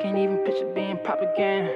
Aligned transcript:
can't 0.00 0.16
even 0.16 0.38
picture 0.44 0.72
being 0.74 0.98
pop 1.04 1.20
again. 1.20 1.70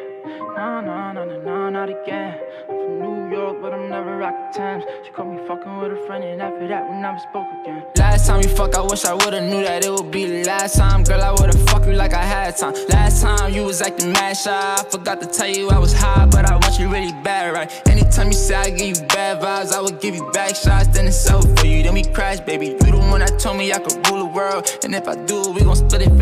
No, 0.56 0.80
no, 0.80 1.12
no, 1.12 1.24
no, 1.24 1.40
no, 1.40 1.68
not 1.68 1.90
again. 1.90 2.40
I'm 2.70 2.76
from 2.76 2.98
New 3.00 3.36
York, 3.36 3.60
but 3.60 3.74
I'm 3.74 3.90
never 3.90 4.16
rocking 4.16 4.52
Thames. 4.54 4.84
She 5.04 5.10
caught 5.12 5.26
me 5.26 5.46
fucking 5.46 5.76
with 5.78 5.92
a 5.92 6.06
friend, 6.06 6.24
and 6.24 6.40
after 6.40 6.66
that, 6.68 6.88
we 6.88 6.96
never 6.96 7.18
spoke 7.18 7.46
again. 7.60 7.84
Last 7.98 8.26
time 8.26 8.40
we 8.40 8.48
fuck, 8.48 8.74
I 8.74 8.80
wish 8.80 9.04
I 9.04 9.12
would've 9.12 9.42
knew 9.42 9.62
that 9.62 9.84
it 9.84 9.90
would 9.90 10.10
be 10.10 10.24
the 10.24 10.44
last 10.44 10.76
time. 10.76 11.04
Girl, 11.04 11.20
I 11.20 11.32
would've 11.32 11.60
fucked 11.68 11.86
you 11.86 11.92
like 11.92 12.14
I 12.14 12.22
had 12.22 12.56
time. 12.56 12.74
Last 12.88 13.20
time 13.20 13.52
you 13.52 13.64
was 13.64 13.82
acting 13.82 14.12
mad 14.12 14.36
shy. 14.38 14.76
I 14.78 14.84
forgot 14.88 15.20
to 15.20 15.26
tell 15.26 15.48
you 15.48 15.68
I 15.68 15.78
was 15.78 15.92
high, 15.92 16.24
but 16.24 16.46
I 16.46 16.54
want 16.54 16.78
you 16.78 16.88
really 16.88 17.12
bad, 17.22 17.52
right? 17.52 17.70
Anytime 17.88 18.28
you 18.28 18.32
say 18.32 18.54
I 18.54 18.70
give 18.70 18.96
you 18.96 19.06
bad 19.08 19.42
vibes, 19.42 19.72
I 19.72 19.82
would 19.82 20.00
give 20.00 20.14
you 20.14 20.30
back 20.32 20.56
shots, 20.56 20.88
then 20.88 21.06
it's 21.06 21.30
over 21.30 21.54
for 21.56 21.66
you. 21.66 21.82
Then 21.82 21.92
we 21.92 22.04
crash, 22.04 22.40
baby. 22.40 22.68
You 22.68 22.78
the 22.78 22.98
one 22.98 23.20
that 23.20 23.38
told 23.38 23.58
me 23.58 23.72
I 23.72 23.78
could 23.80 24.08
rule 24.08 24.20
the 24.20 24.32
world. 24.32 24.78
And 24.84 24.94
if 24.94 25.06
I 25.06 25.14
do, 25.26 25.50
we 25.50 25.60
gon' 25.60 25.76
split 25.76 26.02
it 26.02 26.16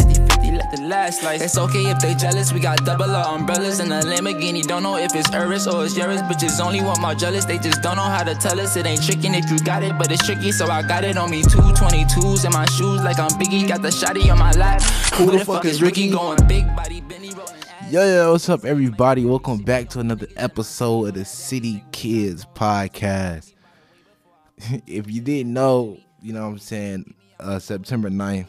last 0.92 1.22
life. 1.22 1.40
It's 1.40 1.56
okay 1.56 1.86
if 1.86 1.98
they 2.00 2.14
jealous, 2.14 2.52
we 2.52 2.60
got 2.60 2.84
double 2.84 3.10
our 3.16 3.34
umbrellas 3.34 3.80
and 3.80 3.90
a 3.90 4.02
Lamborghini. 4.02 4.62
Don't 4.62 4.82
know 4.82 4.96
if 4.98 5.14
it's 5.14 5.30
Urus 5.32 5.66
or 5.66 5.86
it's 5.86 5.96
yours, 5.96 6.20
bitches 6.22 6.60
only 6.60 6.82
want 6.82 7.00
my 7.00 7.14
jealous. 7.14 7.46
They 7.46 7.56
just 7.56 7.80
don't 7.80 7.96
know 7.96 8.10
how 8.16 8.22
to 8.22 8.34
tell 8.34 8.60
us 8.60 8.76
it 8.76 8.84
ain't 8.84 9.02
tricking 9.02 9.34
if 9.34 9.50
you 9.50 9.58
got 9.60 9.82
it, 9.82 9.96
but 9.96 10.12
it's 10.12 10.24
tricky, 10.26 10.52
so 10.52 10.66
I 10.66 10.82
got 10.82 11.02
it 11.02 11.16
on 11.16 11.30
me. 11.30 11.40
Two 11.42 11.64
22s 11.80 12.44
in 12.44 12.52
my 12.52 12.66
shoes, 12.76 13.02
like 13.02 13.18
I'm 13.18 13.30
Biggie. 13.40 13.66
Got 13.66 13.80
the 13.80 13.88
shotty 13.88 14.30
on 14.30 14.38
my 14.38 14.52
lap. 14.52 14.82
Who, 15.14 15.30
the, 15.30 15.42
fuck, 15.42 15.64
is 15.64 15.80
Ricky 15.80 16.10
going 16.10 16.46
big 16.46 16.66
body, 16.76 17.00
Benny 17.00 17.30
rolling. 17.30 17.54
Yo, 17.88 18.04
yo, 18.04 18.32
what's 18.32 18.50
up, 18.50 18.66
everybody? 18.66 19.24
Welcome 19.24 19.58
back 19.58 19.88
to 19.90 20.00
another 20.00 20.28
episode 20.36 21.08
of 21.08 21.14
the 21.14 21.24
City 21.24 21.82
Kids 21.92 22.44
Podcast. 22.54 23.54
if 24.86 25.10
you 25.10 25.22
didn't 25.22 25.54
know, 25.54 25.96
you 26.20 26.34
know 26.34 26.42
what 26.42 26.52
I'm 26.52 26.58
saying, 26.58 27.14
uh, 27.40 27.58
September 27.58 28.10
9th, 28.10 28.46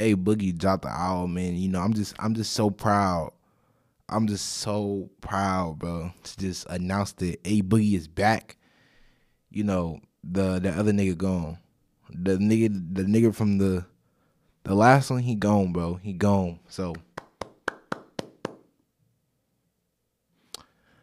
A 0.00 0.14
Boogie 0.14 0.56
dropped 0.56 0.82
the 0.82 0.90
album, 0.90 1.34
man. 1.34 1.56
You 1.56 1.68
know, 1.68 1.80
I'm 1.80 1.94
just 1.94 2.14
I'm 2.18 2.34
just 2.34 2.52
so 2.52 2.70
proud. 2.70 3.32
I'm 4.08 4.26
just 4.26 4.58
so 4.58 5.08
proud, 5.20 5.78
bro, 5.78 6.12
to 6.22 6.38
just 6.38 6.66
announce 6.68 7.12
that 7.12 7.38
A 7.44 7.62
Boogie 7.62 7.94
is 7.94 8.08
back. 8.08 8.56
You 9.50 9.64
know, 9.64 10.00
the 10.22 10.58
the 10.58 10.70
other 10.70 10.92
nigga 10.92 11.16
gone. 11.16 11.58
The 12.10 12.36
nigga 12.36 12.94
the 12.94 13.02
nigga 13.04 13.34
from 13.34 13.58
the 13.58 13.86
the 14.64 14.74
last 14.74 15.10
one, 15.10 15.22
he 15.22 15.34
gone, 15.34 15.72
bro. 15.72 15.94
He 16.02 16.12
gone. 16.12 16.58
So 16.68 16.94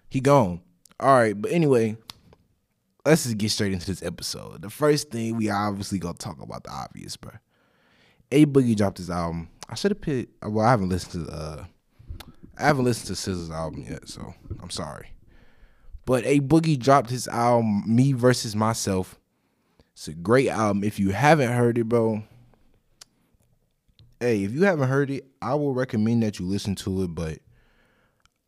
he 0.10 0.20
gone. 0.20 0.62
All 1.00 1.16
right, 1.16 1.40
but 1.40 1.52
anyway, 1.52 1.98
let's 3.06 3.24
just 3.24 3.38
get 3.38 3.50
straight 3.50 3.74
into 3.74 3.88
this 3.88 4.04
episode. 4.04 4.62
The 4.62 4.70
first 4.70 5.10
thing 5.10 5.38
we 5.38 5.50
obviously 5.50 5.98
gonna 5.98 6.16
talk 6.16 6.42
about 6.42 6.64
the 6.64 6.72
obvious, 6.72 7.16
bro. 7.18 7.32
A 8.32 8.46
Boogie 8.46 8.76
dropped 8.76 8.98
his 8.98 9.10
album. 9.10 9.50
I 9.70 9.76
should 9.76 9.92
have 9.92 10.02
picked. 10.02 10.44
Well, 10.44 10.66
I 10.66 10.72
haven't 10.72 10.90
listened 10.90 11.28
to. 11.28 11.34
uh 11.34 11.66
I 12.58 12.66
haven't 12.66 12.86
listened 12.86 13.08
to 13.08 13.14
SZA's 13.14 13.50
album 13.50 13.86
yet, 13.90 14.08
so 14.08 14.34
I'm 14.62 14.70
sorry. 14.70 15.14
But 16.06 16.26
A 16.26 16.42
Boogie 16.42 16.78
dropped 16.78 17.10
his 17.10 17.28
album, 17.28 17.84
Me 17.88 18.12
versus 18.14 18.56
Myself. 18.56 19.20
It's 19.94 20.08
a 20.08 20.14
great 20.14 20.50
album. 20.50 20.84
If 20.84 21.00
you 21.00 21.10
haven't 21.12 21.52
heard 21.52 21.78
it, 21.78 21.86
bro, 21.86 22.24
hey, 24.20 24.44
if 24.44 24.52
you 24.52 24.64
haven't 24.64 24.90
heard 24.90 25.10
it, 25.10 25.26
I 25.42 25.56
will 25.56 25.74
recommend 25.74 26.24
that 26.24 26.40
you 26.40 26.46
listen 26.46 26.76
to 26.76 27.04
it. 27.04 27.16
But 27.16 27.40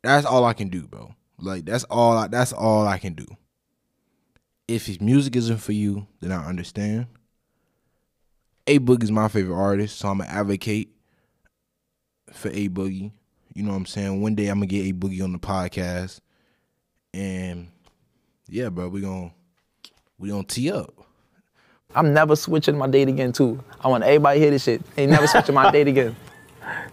that's 0.03 0.25
all 0.25 0.45
I 0.45 0.53
can 0.53 0.70
do, 0.70 0.88
bro. 0.88 1.16
Like 1.40 1.66
that's 1.66 1.84
all. 1.86 2.18
I, 2.18 2.28
that's 2.28 2.53
all 2.53 2.88
I 2.88 2.97
can 3.00 3.14
do. 3.14 3.25
If 4.68 4.86
his 4.86 5.02
music 5.02 5.36
isn't 5.36 5.58
for 5.58 5.73
you, 5.73 6.08
then 6.22 6.31
I 6.31 6.45
understand. 6.45 7.08
A 8.67 8.80
Boogie's 8.80 9.11
my 9.11 9.28
favorite 9.28 9.56
artist, 9.56 9.97
so 9.97 10.08
I'm 10.09 10.19
gonna 10.19 10.30
advocate 10.30 10.89
for 12.31 12.50
A 12.50 12.69
Boogie. 12.69 13.11
You 13.53 13.64
know 13.64 13.72
what 13.72 13.78
I'm 13.78 13.86
saying? 13.86 14.22
One 14.22 14.36
day 14.36 14.47
I'm 14.47 14.58
gonna 14.58 14.67
get 14.67 14.89
A 14.89 14.94
Boogie 14.94 15.23
on 15.23 15.33
the 15.33 15.39
podcast, 15.39 16.22
and 17.14 17.67
yeah, 18.47 18.69
bro, 18.69 18.88
we 18.88 19.02
gonna 19.02 19.31
we 20.18 20.29
gonna 20.29 20.44
tee 20.44 20.72
up. 20.72 20.94
I'm 21.96 22.13
never 22.13 22.35
switching 22.35 22.78
my 22.78 22.88
date 22.88 23.09
again 23.09 23.34
too. 23.34 23.63
I 23.81 23.88
want 23.88 24.03
everybody 24.03 24.40
to 24.40 24.44
hear 24.44 24.52
this 24.52 24.63
shit. 24.63 24.81
Ain't 24.97 25.12
never 25.12 25.28
switching 25.28 25.56
my 25.56 25.69
date 25.72 25.88
again. 25.88 26.16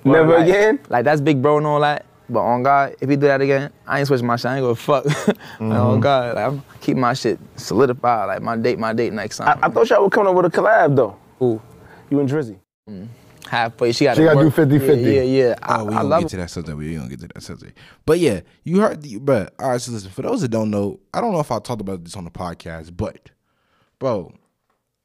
Never 0.04 0.38
like, 0.38 0.48
again? 0.48 0.80
Like 0.88 1.04
that's 1.04 1.20
big 1.20 1.40
bro 1.40 1.58
and 1.58 1.66
all 1.66 1.80
that. 1.80 2.04
But 2.28 2.40
on 2.40 2.62
God, 2.64 2.96
if 3.00 3.08
he 3.08 3.16
do 3.16 3.26
that 3.26 3.40
again, 3.40 3.72
I 3.86 3.98
ain't 3.98 4.08
switching 4.08 4.26
my 4.26 4.36
shit. 4.36 4.46
I 4.46 4.56
ain't 4.56 4.64
gonna 4.64 4.74
fuck. 4.74 5.04
like, 5.28 5.36
on 5.60 5.70
mm-hmm. 5.70 6.00
God, 6.00 6.34
like, 6.34 6.44
I'm 6.44 6.62
keep 6.80 6.96
my 6.96 7.14
shit 7.14 7.38
solidified. 7.56 8.26
Like 8.26 8.42
my 8.42 8.56
date, 8.56 8.78
my 8.78 8.92
date 8.92 9.12
next 9.12 9.36
time. 9.36 9.58
I, 9.62 9.66
I 9.66 9.70
thought 9.70 9.88
y'all 9.88 10.02
were 10.02 10.10
coming 10.10 10.28
up 10.28 10.34
with 10.34 10.46
a 10.46 10.50
collab 10.50 10.96
though. 10.96 11.16
Who? 11.40 11.60
You 12.10 12.20
and 12.20 12.28
Drizzy. 12.28 12.60
Mm. 12.88 13.08
Halfway, 13.48 13.90
she 13.92 14.04
got 14.04 14.16
She 14.16 14.22
gotta 14.22 14.38
do 14.38 14.50
50-50. 14.50 15.02
Yeah, 15.02 15.10
yeah. 15.10 15.22
yeah. 15.22 15.54
Oh, 15.66 15.84
we 15.84 15.94
I 15.94 15.96
gonna 15.96 16.08
love 16.08 16.22
get 16.22 16.30
to 16.30 16.36
that 16.36 16.50
subject. 16.50 16.78
We 16.78 16.94
gonna 16.94 17.08
get 17.08 17.20
to 17.20 17.28
that 17.28 17.42
subject. 17.42 17.78
But 18.06 18.20
yeah, 18.20 18.42
you 18.62 18.80
heard 18.80 19.02
the 19.02 19.18
bro. 19.18 19.48
All 19.58 19.70
right, 19.70 19.80
so 19.80 19.90
listen. 19.90 20.10
For 20.10 20.22
those 20.22 20.42
that 20.42 20.48
don't 20.48 20.70
know, 20.70 21.00
I 21.12 21.20
don't 21.20 21.32
know 21.32 21.40
if 21.40 21.50
I 21.50 21.58
talked 21.58 21.80
about 21.80 22.04
this 22.04 22.14
on 22.14 22.24
the 22.24 22.30
podcast, 22.30 22.96
but 22.96 23.30
bro, 23.98 24.32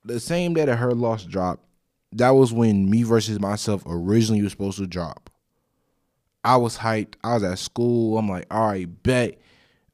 the 0.04 0.20
same 0.20 0.54
day 0.54 0.66
that 0.66 0.76
her 0.76 0.94
loss 0.94 1.24
dropped, 1.24 1.64
that 2.12 2.32
was 2.32 2.54
when 2.54 2.90
me 2.90 3.04
versus 3.04 3.40
myself 3.40 3.84
originally 3.88 4.44
was 4.44 4.52
supposed 4.52 4.78
to 4.78 4.88
drop. 4.88 5.30
I 6.44 6.58
was 6.58 6.78
hyped. 6.78 7.16
I 7.24 7.34
was 7.36 7.44
at 7.44 7.58
school. 7.58 8.18
I'm 8.18 8.30
like, 8.30 8.46
all 8.52 8.68
right, 8.68 9.04
bet. 9.04 9.40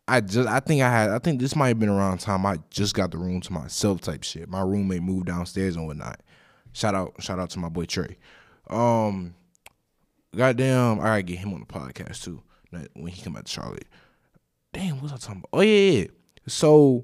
I 0.07 0.19
just, 0.19 0.49
I 0.49 0.59
think 0.59 0.81
I 0.81 0.89
had, 0.89 1.09
I 1.11 1.19
think 1.19 1.39
this 1.39 1.55
might 1.55 1.69
have 1.69 1.79
been 1.79 1.87
around 1.87 2.19
time 2.19 2.45
I 2.45 2.57
just 2.69 2.93
got 2.95 3.11
the 3.11 3.17
room 3.17 3.39
to 3.41 3.53
myself 3.53 4.01
type 4.01 4.23
shit. 4.23 4.49
My 4.49 4.61
roommate 4.61 5.03
moved 5.03 5.27
downstairs 5.27 5.77
and 5.77 5.87
whatnot. 5.87 6.19
Shout 6.73 6.95
out, 6.95 7.13
shout 7.19 7.39
out 7.39 7.49
to 7.51 7.59
my 7.59 7.69
boy 7.69 7.85
Trey. 7.85 8.17
Um, 8.69 9.35
goddamn, 10.35 10.99
I 10.99 11.03
gotta 11.03 11.23
get 11.23 11.39
him 11.39 11.53
on 11.53 11.59
the 11.59 11.65
podcast 11.65 12.23
too. 12.23 12.41
When 12.93 13.11
he 13.11 13.21
come 13.21 13.35
out 13.35 13.45
to 13.45 13.51
Charlotte. 13.51 13.87
Damn, 14.73 14.95
what 14.95 15.03
was 15.03 15.11
I 15.11 15.17
talking 15.17 15.39
about? 15.39 15.49
Oh 15.51 15.61
yeah, 15.61 15.99
yeah. 15.99 16.07
So 16.47 17.03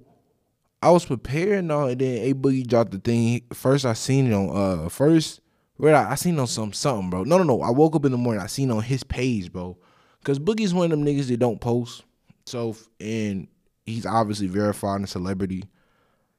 I 0.81 0.91
was 0.91 1.05
preparing 1.05 1.69
all, 1.71 1.87
and 1.87 1.99
then 1.99 2.23
A 2.23 2.33
Boogie 2.33 2.65
dropped 2.65 2.91
the 2.91 2.99
thing. 2.99 3.41
First 3.53 3.85
I 3.85 3.93
seen 3.93 4.31
it 4.31 4.33
on 4.33 4.85
uh 4.85 4.89
first 4.89 5.41
where 5.75 5.95
I, 5.95 6.11
I 6.11 6.15
seen 6.15 6.39
on 6.39 6.47
some 6.47 6.71
something, 6.73 7.09
bro. 7.09 7.23
No, 7.23 7.37
no, 7.37 7.43
no. 7.43 7.61
I 7.61 7.71
woke 7.71 7.95
up 7.95 8.05
in 8.05 8.11
the 8.11 8.17
morning, 8.17 8.41
I 8.41 8.47
seen 8.47 8.71
on 8.71 8.81
his 8.81 9.03
page, 9.03 9.51
bro. 9.51 9.77
Cause 10.23 10.39
Boogie's 10.39 10.73
one 10.73 10.85
of 10.85 10.91
them 10.91 11.05
niggas 11.05 11.27
that 11.27 11.37
don't 11.37 11.61
post. 11.61 12.03
So 12.45 12.75
and 12.99 13.47
he's 13.85 14.05
obviously 14.05 14.47
verified 14.47 14.97
and 14.97 15.05
a 15.05 15.07
celebrity. 15.07 15.65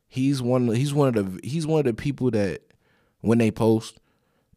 He's 0.06 0.41
one 0.41 0.69
he's 0.69 0.94
one 0.94 1.09
of 1.09 1.15
the 1.15 1.47
he's 1.47 1.67
one 1.67 1.81
of 1.81 1.84
the 1.84 1.94
people 1.94 2.31
that 2.31 2.62
when 3.21 3.39
they 3.39 3.51
post, 3.51 3.99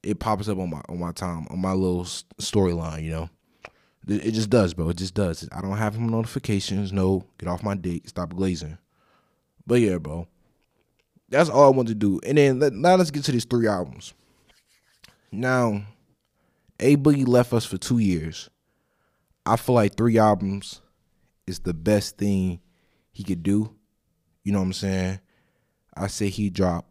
it 0.03 0.19
pops 0.19 0.47
up 0.47 0.57
on 0.57 0.69
my 0.69 0.81
on 0.89 0.99
my 0.99 1.11
time 1.11 1.47
on 1.49 1.59
my 1.59 1.73
little 1.73 2.03
storyline. 2.03 3.03
You 3.03 3.11
know, 3.11 3.29
it, 4.07 4.31
just 4.31 4.49
does, 4.49 4.73
bro. 4.73 4.89
It 4.89 4.97
just 4.97 5.13
does. 5.13 5.47
I 5.51 5.61
don't 5.61 5.77
have 5.77 5.95
him 5.95 6.09
notifications. 6.09 6.91
No, 6.91 7.25
get 7.37 7.49
off 7.49 7.63
my 7.63 7.75
dick. 7.75 8.07
Stop 8.07 8.33
glazing. 8.33 8.77
But 9.65 9.75
yeah, 9.81 9.97
bro, 9.97 10.27
that's 11.29 11.49
all 11.49 11.65
I 11.65 11.75
want 11.75 11.87
to 11.89 11.95
do. 11.95 12.19
And 12.25 12.37
then 12.37 12.59
let, 12.59 12.73
now 12.73 12.95
let's 12.95 13.11
get 13.11 13.23
to 13.25 13.31
these 13.31 13.45
three 13.45 13.67
albums. 13.67 14.13
Now, 15.31 15.83
A 16.79 16.97
Boogie 16.97 17.27
left 17.27 17.53
us 17.53 17.65
for 17.65 17.77
two 17.77 17.99
years. 17.99 18.49
I 19.45 19.55
feel 19.55 19.75
like 19.75 19.95
three 19.95 20.17
albums 20.17 20.81
is 21.47 21.59
the 21.59 21.73
best 21.73 22.17
thing 22.17 22.59
he 23.11 23.23
could 23.23 23.43
do. 23.43 23.75
You 24.43 24.51
know 24.51 24.59
what 24.59 24.65
I'm 24.65 24.73
saying? 24.73 25.19
I 25.95 26.07
say 26.07 26.29
he 26.29 26.49
dropped 26.49 26.90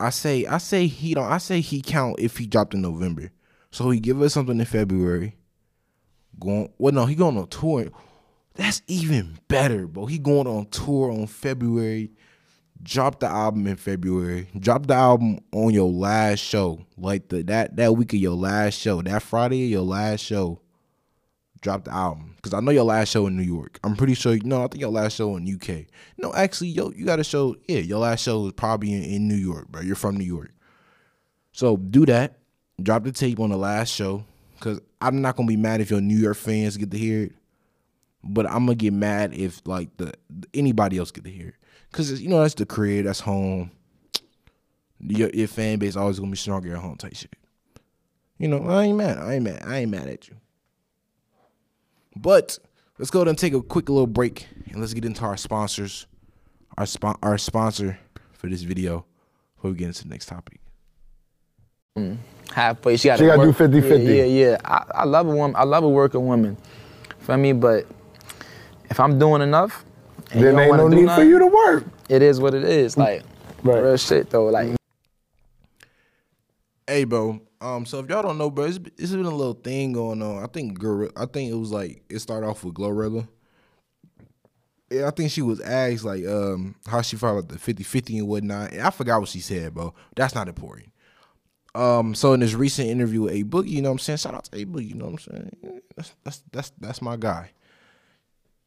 I 0.00 0.10
say 0.10 0.46
I 0.46 0.58
say 0.58 0.86
he 0.86 1.14
don't 1.14 1.30
I 1.30 1.38
say 1.38 1.60
he 1.60 1.80
count 1.80 2.16
if 2.18 2.36
he 2.36 2.46
dropped 2.46 2.74
in 2.74 2.82
November. 2.82 3.30
So 3.70 3.90
he 3.90 4.00
give 4.00 4.20
us 4.22 4.34
something 4.34 4.58
in 4.58 4.64
February. 4.64 5.36
Going 6.38 6.72
well 6.78 6.92
no, 6.92 7.06
he 7.06 7.14
going 7.14 7.36
on 7.38 7.48
tour. 7.48 7.86
That's 8.54 8.82
even 8.86 9.38
better, 9.48 9.86
bro. 9.86 10.06
He 10.06 10.18
going 10.18 10.46
on 10.46 10.66
tour 10.66 11.10
on 11.10 11.26
February. 11.26 12.12
Drop 12.82 13.20
the 13.20 13.26
album 13.26 13.66
in 13.66 13.76
February. 13.76 14.48
Drop 14.58 14.86
the 14.86 14.94
album 14.94 15.40
on 15.52 15.72
your 15.72 15.90
last 15.90 16.40
show. 16.40 16.84
Like 16.96 17.28
the 17.28 17.42
that 17.44 17.76
that 17.76 17.96
week 17.96 18.12
of 18.12 18.18
your 18.18 18.36
last 18.36 18.78
show. 18.78 19.00
That 19.02 19.22
Friday 19.22 19.64
of 19.64 19.70
your 19.70 19.82
last 19.82 20.20
show. 20.20 20.60
Drop 21.64 21.84
the 21.84 21.94
album. 21.94 22.36
Cause 22.42 22.52
I 22.52 22.60
know 22.60 22.72
your 22.72 22.84
last 22.84 23.08
show 23.08 23.26
in 23.26 23.38
New 23.38 23.42
York. 23.42 23.80
I'm 23.82 23.96
pretty 23.96 24.12
sure 24.12 24.36
no, 24.44 24.62
I 24.62 24.66
think 24.66 24.82
your 24.82 24.90
last 24.90 25.16
show 25.16 25.34
in 25.34 25.50
UK. 25.50 25.86
No, 26.18 26.30
actually, 26.34 26.68
yo, 26.68 26.90
you 26.90 27.06
got 27.06 27.18
a 27.18 27.24
show. 27.24 27.56
Yeah, 27.66 27.78
your 27.78 28.00
last 28.00 28.22
show 28.22 28.40
was 28.40 28.52
probably 28.52 28.92
in, 28.92 29.02
in 29.02 29.28
New 29.28 29.34
York, 29.34 29.68
bro. 29.68 29.80
You're 29.80 29.96
from 29.96 30.18
New 30.18 30.26
York. 30.26 30.52
So 31.52 31.78
do 31.78 32.04
that. 32.04 32.40
Drop 32.82 33.04
the 33.04 33.12
tape 33.12 33.40
on 33.40 33.48
the 33.48 33.56
last 33.56 33.94
show. 33.94 34.26
Cause 34.60 34.78
I'm 35.00 35.22
not 35.22 35.36
gonna 35.36 35.48
be 35.48 35.56
mad 35.56 35.80
if 35.80 35.90
your 35.90 36.02
New 36.02 36.18
York 36.18 36.36
fans 36.36 36.76
get 36.76 36.90
to 36.90 36.98
hear 36.98 37.22
it. 37.22 37.32
But 38.22 38.44
I'm 38.44 38.66
gonna 38.66 38.74
get 38.74 38.92
mad 38.92 39.32
if 39.32 39.62
like 39.66 39.96
the 39.96 40.12
anybody 40.52 40.98
else 40.98 41.12
get 41.12 41.24
to 41.24 41.30
hear 41.30 41.48
it. 41.48 41.54
Cause 41.92 42.20
you 42.20 42.28
know 42.28 42.42
that's 42.42 42.52
the 42.52 42.66
crib, 42.66 43.06
that's 43.06 43.20
home. 43.20 43.70
Your, 45.00 45.30
your 45.30 45.48
fan 45.48 45.78
base 45.78 45.96
always 45.96 46.18
gonna 46.20 46.30
be 46.30 46.36
stronger 46.36 46.74
at 46.74 46.82
home 46.82 46.96
type 46.96 47.16
shit. 47.16 47.34
You 48.36 48.48
know, 48.48 48.66
I 48.68 48.84
ain't 48.84 48.98
mad. 48.98 49.16
I 49.16 49.36
ain't 49.36 49.44
mad. 49.44 49.62
I 49.64 49.78
ain't 49.78 49.90
mad 49.90 50.08
at 50.08 50.28
you. 50.28 50.36
But 52.16 52.58
let's 52.98 53.10
go 53.10 53.20
ahead 53.20 53.28
and 53.28 53.38
take 53.38 53.52
a 53.54 53.62
quick 53.62 53.88
little 53.88 54.06
break 54.06 54.46
and 54.70 54.80
let's 54.80 54.94
get 54.94 55.04
into 55.04 55.22
our 55.24 55.36
sponsors. 55.36 56.06
Our 56.76 56.86
spon- 56.86 57.18
our 57.22 57.38
sponsor 57.38 57.98
for 58.32 58.48
this 58.48 58.62
video 58.62 59.04
before 59.56 59.70
we 59.70 59.76
get 59.76 59.86
into 59.88 60.04
the 60.04 60.08
next 60.10 60.26
topic. 60.26 60.60
Mm, 61.96 62.18
halfway. 62.52 62.96
She 62.96 63.08
got 63.08 63.18
She 63.18 63.26
gotta 63.26 63.42
do 63.42 63.48
work. 63.48 63.56
50-50. 63.56 64.04
Yeah, 64.04 64.10
yeah, 64.10 64.24
yeah. 64.24 64.56
I, 64.64 64.84
I 64.94 65.04
love 65.04 65.28
a 65.28 65.34
woman. 65.34 65.54
I 65.56 65.62
love 65.64 65.84
a 65.84 65.88
working 65.88 66.26
woman. 66.26 66.56
Feel 67.20 67.36
me? 67.36 67.52
But 67.52 67.86
if 68.90 68.98
I'm 68.98 69.18
doing 69.18 69.42
enough, 69.42 69.84
and 70.32 70.42
Then 70.42 70.54
don't 70.54 70.60
ain't 70.62 70.76
no 70.76 70.88
do 70.88 70.96
need 70.96 71.10
for 71.14 71.22
you 71.22 71.38
to 71.38 71.46
work. 71.46 71.84
It 72.08 72.22
is 72.22 72.40
what 72.40 72.54
it 72.54 72.64
is. 72.64 72.96
Like 72.96 73.22
Right. 73.62 73.80
real 73.82 73.96
shit 73.96 74.30
though. 74.30 74.46
Like 74.46 74.74
Hey, 76.86 77.04
bro. 77.04 77.40
Um, 77.64 77.86
so 77.86 78.00
if 78.00 78.10
y'all 78.10 78.22
don't 78.22 78.36
know, 78.36 78.50
bro, 78.50 78.66
it's, 78.66 78.78
it's 78.98 79.12
been 79.12 79.24
a 79.24 79.30
little 79.30 79.54
thing 79.54 79.94
going 79.94 80.20
on. 80.20 80.44
I 80.44 80.46
think 80.48 80.78
Gorilla, 80.78 81.10
I 81.16 81.24
think 81.24 81.50
it 81.50 81.54
was 81.54 81.72
like 81.72 82.02
it 82.10 82.18
started 82.18 82.46
off 82.46 82.62
with 82.62 82.74
Glorilla. 82.74 83.26
Yeah, 84.90 85.06
I 85.08 85.10
think 85.10 85.30
she 85.30 85.40
was 85.40 85.62
asked 85.62 86.04
like 86.04 86.26
um 86.26 86.74
how 86.86 87.00
she 87.00 87.16
felt 87.16 87.38
about 87.38 87.48
the 87.48 87.74
50-50 87.74 88.18
and 88.18 88.28
whatnot. 88.28 88.72
And 88.72 88.82
I 88.82 88.90
forgot 88.90 89.18
what 89.18 89.30
she 89.30 89.40
said, 89.40 89.72
bro. 89.72 89.94
That's 90.14 90.34
not 90.34 90.46
important. 90.46 90.92
Um, 91.74 92.14
so 92.14 92.34
in 92.34 92.40
this 92.40 92.52
recent 92.52 92.90
interview 92.90 93.22
with 93.22 93.32
A 93.32 93.44
Boogie, 93.44 93.70
you 93.70 93.80
know 93.80 93.88
what 93.88 93.94
I'm 93.94 93.98
saying? 94.00 94.18
Shout 94.18 94.34
out 94.34 94.44
to 94.44 94.60
A 94.60 94.66
Boogie, 94.66 94.90
you 94.90 94.94
know 94.96 95.06
what 95.06 95.12
I'm 95.12 95.18
saying? 95.18 95.80
That's 95.96 96.14
that's 96.22 96.42
that's 96.52 96.72
that's 96.78 97.02
my 97.02 97.16
guy. 97.16 97.50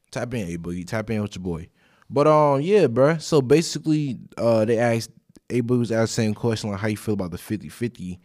Tap 0.09 0.33
in, 0.33 0.49
A 0.49 0.57
Boogie. 0.57 0.87
Tap 0.87 1.07
in 1.11 1.21
with 1.21 1.35
your 1.35 1.43
boy. 1.43 1.69
But 2.09 2.25
um, 2.25 2.61
yeah, 2.61 2.87
bruh. 2.87 3.21
So 3.21 3.43
basically, 3.43 4.17
uh, 4.39 4.65
they 4.65 4.79
asked 4.79 5.11
A 5.51 5.61
Boogie 5.61 5.79
was 5.79 5.91
asked 5.91 6.15
the 6.15 6.23
same 6.23 6.33
question 6.33 6.71
like 6.71 6.79
how 6.79 6.87
you 6.87 6.97
feel 6.97 7.13
about 7.13 7.29
the 7.29 7.37
50-50. 7.37 8.17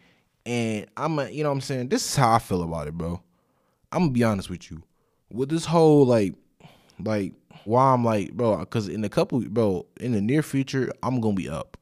And 0.44 0.86
I'm 0.96 1.18
a, 1.18 1.28
you 1.28 1.42
know 1.42 1.50
what 1.50 1.56
I'm 1.56 1.60
saying? 1.60 1.88
This 1.88 2.04
is 2.04 2.16
how 2.16 2.32
I 2.32 2.38
feel 2.38 2.62
about 2.62 2.88
it, 2.88 2.94
bro. 2.98 3.22
I'm 3.92 4.02
gonna 4.02 4.12
be 4.12 4.24
honest 4.24 4.50
with 4.50 4.70
you. 4.70 4.82
With 5.30 5.48
this 5.48 5.66
whole 5.66 6.04
like 6.04 6.34
like 6.98 7.34
why 7.64 7.92
I'm 7.92 8.04
like, 8.04 8.32
bro, 8.32 8.58
because 8.58 8.88
in 8.88 9.04
a 9.04 9.08
couple, 9.08 9.40
bro, 9.40 9.86
in 10.00 10.12
the 10.12 10.20
near 10.20 10.42
future, 10.42 10.92
I'm 11.02 11.20
gonna 11.20 11.34
be 11.34 11.48
up. 11.48 11.76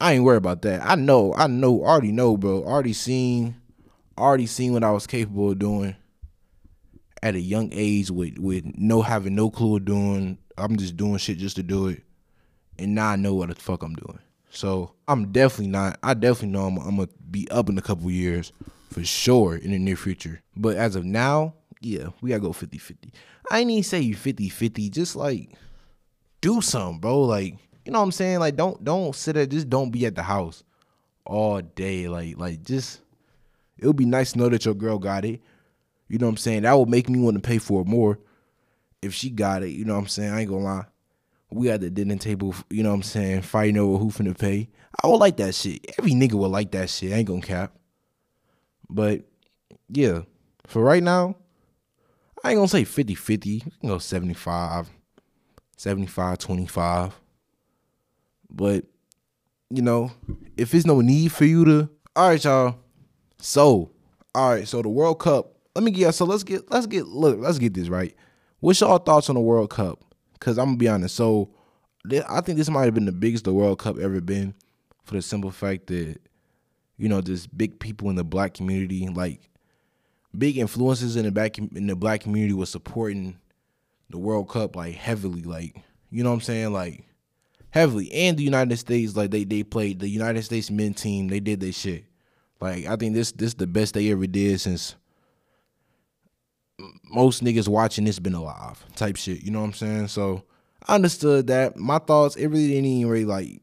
I 0.00 0.12
ain't 0.14 0.24
worried 0.24 0.38
about 0.38 0.62
that. 0.62 0.82
I 0.84 0.96
know, 0.96 1.34
I 1.34 1.46
know, 1.46 1.84
already 1.84 2.12
know, 2.12 2.36
bro. 2.36 2.62
Already 2.64 2.92
seen, 2.92 3.56
already 4.18 4.46
seen 4.46 4.72
what 4.72 4.84
I 4.84 4.90
was 4.90 5.06
capable 5.06 5.50
of 5.50 5.58
doing 5.58 5.96
at 7.22 7.34
a 7.34 7.40
young 7.40 7.70
age 7.72 8.10
with 8.10 8.38
with 8.38 8.64
no 8.76 9.02
having 9.02 9.34
no 9.34 9.50
clue 9.50 9.76
of 9.76 9.84
doing. 9.84 10.38
I'm 10.56 10.76
just 10.76 10.96
doing 10.96 11.18
shit 11.18 11.38
just 11.38 11.56
to 11.56 11.62
do 11.62 11.88
it, 11.88 12.02
and 12.78 12.94
now 12.94 13.08
I 13.08 13.16
know 13.16 13.34
what 13.34 13.48
the 13.48 13.54
fuck 13.56 13.82
I'm 13.82 13.94
doing. 13.94 14.18
So 14.54 14.92
I'm 15.08 15.32
definitely 15.32 15.72
not. 15.72 15.98
I 16.02 16.14
definitely 16.14 16.50
know 16.50 16.66
I'm, 16.66 16.78
I'm 16.78 16.96
gonna 16.96 17.08
be 17.30 17.50
up 17.50 17.68
in 17.68 17.76
a 17.76 17.82
couple 17.82 18.10
years 18.10 18.52
for 18.90 19.04
sure 19.04 19.56
in 19.56 19.72
the 19.72 19.78
near 19.78 19.96
future. 19.96 20.40
But 20.56 20.76
as 20.76 20.94
of 20.94 21.04
now, 21.04 21.54
yeah, 21.80 22.08
we 22.20 22.30
gotta 22.30 22.40
go 22.40 22.50
50-50. 22.50 23.12
I 23.50 23.58
ain't 23.58 23.70
even 23.70 23.82
say 23.82 24.00
you 24.00 24.14
50-50. 24.14 24.90
Just 24.90 25.16
like 25.16 25.50
do 26.40 26.60
something, 26.60 27.00
bro. 27.00 27.22
Like 27.22 27.56
you 27.84 27.92
know 27.92 27.98
what 27.98 28.04
I'm 28.04 28.12
saying. 28.12 28.38
Like 28.38 28.54
don't 28.54 28.82
don't 28.84 29.14
sit 29.14 29.34
there. 29.34 29.46
Just 29.46 29.68
don't 29.68 29.90
be 29.90 30.06
at 30.06 30.14
the 30.14 30.22
house 30.22 30.62
all 31.26 31.60
day. 31.60 32.06
Like 32.06 32.38
like 32.38 32.62
just 32.62 33.00
it 33.76 33.86
would 33.86 33.96
be 33.96 34.06
nice 34.06 34.32
to 34.32 34.38
know 34.38 34.48
that 34.48 34.64
your 34.64 34.74
girl 34.74 34.98
got 34.98 35.24
it. 35.24 35.42
You 36.08 36.18
know 36.18 36.26
what 36.26 36.32
I'm 36.32 36.36
saying? 36.36 36.62
That 36.62 36.78
would 36.78 36.88
make 36.88 37.08
me 37.08 37.18
want 37.18 37.36
to 37.36 37.46
pay 37.46 37.58
for 37.58 37.82
it 37.82 37.88
more 37.88 38.20
if 39.02 39.14
she 39.14 39.30
got 39.30 39.64
it. 39.64 39.70
You 39.70 39.84
know 39.84 39.94
what 39.94 40.00
I'm 40.00 40.06
saying? 40.06 40.32
I 40.32 40.40
ain't 40.42 40.50
gonna 40.50 40.64
lie. 40.64 40.84
We 41.54 41.70
at 41.70 41.80
the 41.80 41.90
dinner 41.90 42.16
table, 42.16 42.54
you 42.68 42.82
know 42.82 42.90
what 42.90 42.96
I'm 42.96 43.02
saying, 43.02 43.42
fighting 43.42 43.78
over 43.78 43.96
who 43.98 44.10
finna 44.10 44.36
pay. 44.36 44.68
I 45.02 45.06
would 45.06 45.18
like 45.18 45.36
that 45.36 45.54
shit. 45.54 45.84
Every 45.98 46.12
nigga 46.12 46.32
would 46.32 46.48
like 46.48 46.72
that 46.72 46.90
shit. 46.90 47.12
I 47.12 47.16
ain't 47.16 47.28
gonna 47.28 47.40
cap. 47.40 47.76
But 48.90 49.22
yeah, 49.88 50.22
for 50.66 50.82
right 50.82 51.02
now, 51.02 51.36
I 52.42 52.50
ain't 52.50 52.58
gonna 52.58 52.68
say 52.68 52.84
50 52.84 53.14
50. 53.14 53.62
We 53.64 53.70
can 53.80 53.88
go 53.88 53.98
75, 53.98 54.90
75 55.76 56.38
25. 56.38 57.20
But, 58.50 58.84
you 59.70 59.82
know, 59.82 60.12
if 60.56 60.70
there's 60.70 60.86
no 60.86 61.00
need 61.00 61.32
for 61.32 61.44
you 61.44 61.64
to. 61.64 61.88
All 62.16 62.28
right, 62.28 62.44
y'all. 62.44 62.76
So, 63.38 63.90
all 64.34 64.50
right, 64.50 64.68
so 64.68 64.82
the 64.82 64.88
World 64.88 65.20
Cup. 65.20 65.52
Let 65.74 65.82
me 65.82 65.90
get 65.90 66.14
so 66.14 66.24
let's 66.24 66.44
get 66.44 66.70
let's 66.70 66.86
get 66.86 67.08
look 67.08 67.38
let's 67.40 67.58
get 67.58 67.74
this 67.74 67.88
right. 67.88 68.14
What's 68.60 68.80
y'all 68.80 68.98
thoughts 68.98 69.28
on 69.28 69.34
the 69.34 69.40
World 69.40 69.70
Cup? 69.70 70.04
Cause 70.44 70.58
I'm 70.58 70.66
gonna 70.66 70.76
be 70.76 70.88
honest. 70.88 71.14
So, 71.14 71.48
I 72.28 72.42
think 72.42 72.58
this 72.58 72.68
might 72.68 72.84
have 72.84 72.92
been 72.92 73.06
the 73.06 73.12
biggest 73.12 73.44
the 73.44 73.54
World 73.54 73.78
Cup 73.78 73.98
ever 73.98 74.20
been, 74.20 74.52
for 75.04 75.14
the 75.14 75.22
simple 75.22 75.50
fact 75.50 75.86
that, 75.86 76.18
you 76.98 77.08
know, 77.08 77.22
just 77.22 77.56
big 77.56 77.78
people 77.78 78.10
in 78.10 78.16
the 78.16 78.24
black 78.24 78.52
community, 78.52 79.08
like 79.08 79.48
big 80.36 80.58
influences 80.58 81.16
in 81.16 81.24
the 81.24 81.30
back 81.30 81.56
in 81.56 81.86
the 81.86 81.96
black 81.96 82.20
community, 82.20 82.52
was 82.52 82.68
supporting 82.68 83.38
the 84.10 84.18
World 84.18 84.50
Cup 84.50 84.76
like 84.76 84.94
heavily, 84.94 85.42
like 85.42 85.76
you 86.10 86.22
know 86.22 86.28
what 86.28 86.34
I'm 86.34 86.40
saying, 86.42 86.74
like 86.74 87.06
heavily. 87.70 88.12
And 88.12 88.36
the 88.36 88.44
United 88.44 88.76
States, 88.76 89.16
like 89.16 89.30
they 89.30 89.44
they 89.44 89.62
played 89.62 89.98
the 89.98 90.08
United 90.10 90.42
States 90.42 90.70
men 90.70 90.92
team, 90.92 91.28
they 91.28 91.40
did 91.40 91.60
their 91.60 91.72
shit. 91.72 92.04
Like 92.60 92.84
I 92.84 92.96
think 92.96 93.14
this 93.14 93.32
this 93.32 93.54
the 93.54 93.66
best 93.66 93.94
they 93.94 94.10
ever 94.10 94.26
did 94.26 94.60
since 94.60 94.94
most 97.04 97.42
niggas 97.44 97.68
watching 97.68 98.04
this 98.04 98.18
been 98.18 98.34
alive 98.34 98.84
type 98.96 99.16
shit. 99.16 99.42
You 99.42 99.50
know 99.50 99.60
what 99.60 99.66
I'm 99.66 99.72
saying? 99.74 100.08
So 100.08 100.44
I 100.86 100.94
understood 100.94 101.46
that. 101.48 101.76
My 101.76 101.98
thoughts, 101.98 102.36
it 102.36 102.48
really 102.48 102.68
didn't 102.68 102.86
even 102.86 103.10
really 103.10 103.24
like. 103.24 103.60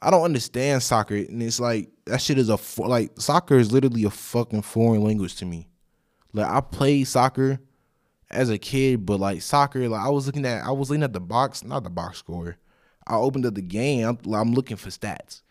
I 0.00 0.10
don't 0.10 0.24
understand 0.24 0.82
soccer, 0.82 1.14
and 1.14 1.42
it's 1.42 1.60
like 1.60 1.90
that 2.06 2.20
shit 2.20 2.38
is 2.38 2.48
a 2.48 2.58
like 2.78 3.12
soccer 3.20 3.56
is 3.56 3.72
literally 3.72 4.04
a 4.04 4.10
fucking 4.10 4.62
foreign 4.62 5.04
language 5.04 5.36
to 5.36 5.46
me. 5.46 5.68
Like 6.32 6.50
I 6.50 6.60
played 6.60 7.04
soccer 7.04 7.60
as 8.30 8.50
a 8.50 8.58
kid, 8.58 9.06
but 9.06 9.20
like 9.20 9.42
soccer, 9.42 9.88
like 9.88 10.04
I 10.04 10.08
was 10.08 10.26
looking 10.26 10.46
at, 10.46 10.64
I 10.64 10.72
was 10.72 10.90
looking 10.90 11.04
at 11.04 11.12
the 11.12 11.20
box, 11.20 11.62
not 11.62 11.84
the 11.84 11.90
box 11.90 12.18
score. 12.18 12.56
I 13.06 13.16
opened 13.16 13.46
up 13.46 13.54
the 13.54 13.62
game. 13.62 14.06
I'm, 14.06 14.34
I'm 14.34 14.54
looking 14.54 14.76
for 14.76 14.90
stats, 14.90 15.42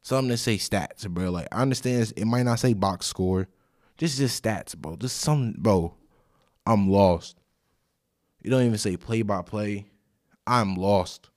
something 0.00 0.30
to 0.30 0.36
say 0.36 0.56
stats, 0.56 1.08
bro. 1.08 1.30
Like 1.30 1.48
I 1.52 1.62
understand 1.62 2.12
it 2.16 2.24
might 2.26 2.44
not 2.44 2.58
say 2.58 2.72
box 2.72 3.06
score, 3.06 3.48
just 4.02 4.18
just 4.18 4.42
stats, 4.42 4.76
bro. 4.76 4.96
Just 4.96 5.18
some, 5.18 5.54
bro. 5.56 5.94
I'm 6.66 6.90
lost. 6.90 7.36
You 8.42 8.50
don't 8.50 8.64
even 8.64 8.78
say 8.78 8.96
play 8.96 9.22
by 9.22 9.42
play. 9.42 9.86
I'm 10.44 10.74
lost. 10.74 11.30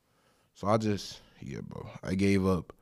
So 0.55 0.67
I 0.67 0.77
just, 0.77 1.21
yeah, 1.41 1.59
bro. 1.61 1.87
I 2.01 2.15
gave 2.15 2.47
up. 2.47 2.73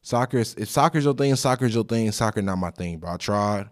Soccer 0.00 0.38
is 0.38 0.54
if 0.54 0.70
soccer's 0.70 1.04
your 1.04 1.12
thing, 1.12 1.36
soccer's 1.36 1.74
your 1.74 1.84
thing. 1.84 2.10
Soccer 2.12 2.40
not 2.40 2.56
my 2.56 2.70
thing, 2.70 2.96
bro. 2.96 3.12
I 3.12 3.16
tried. 3.18 3.68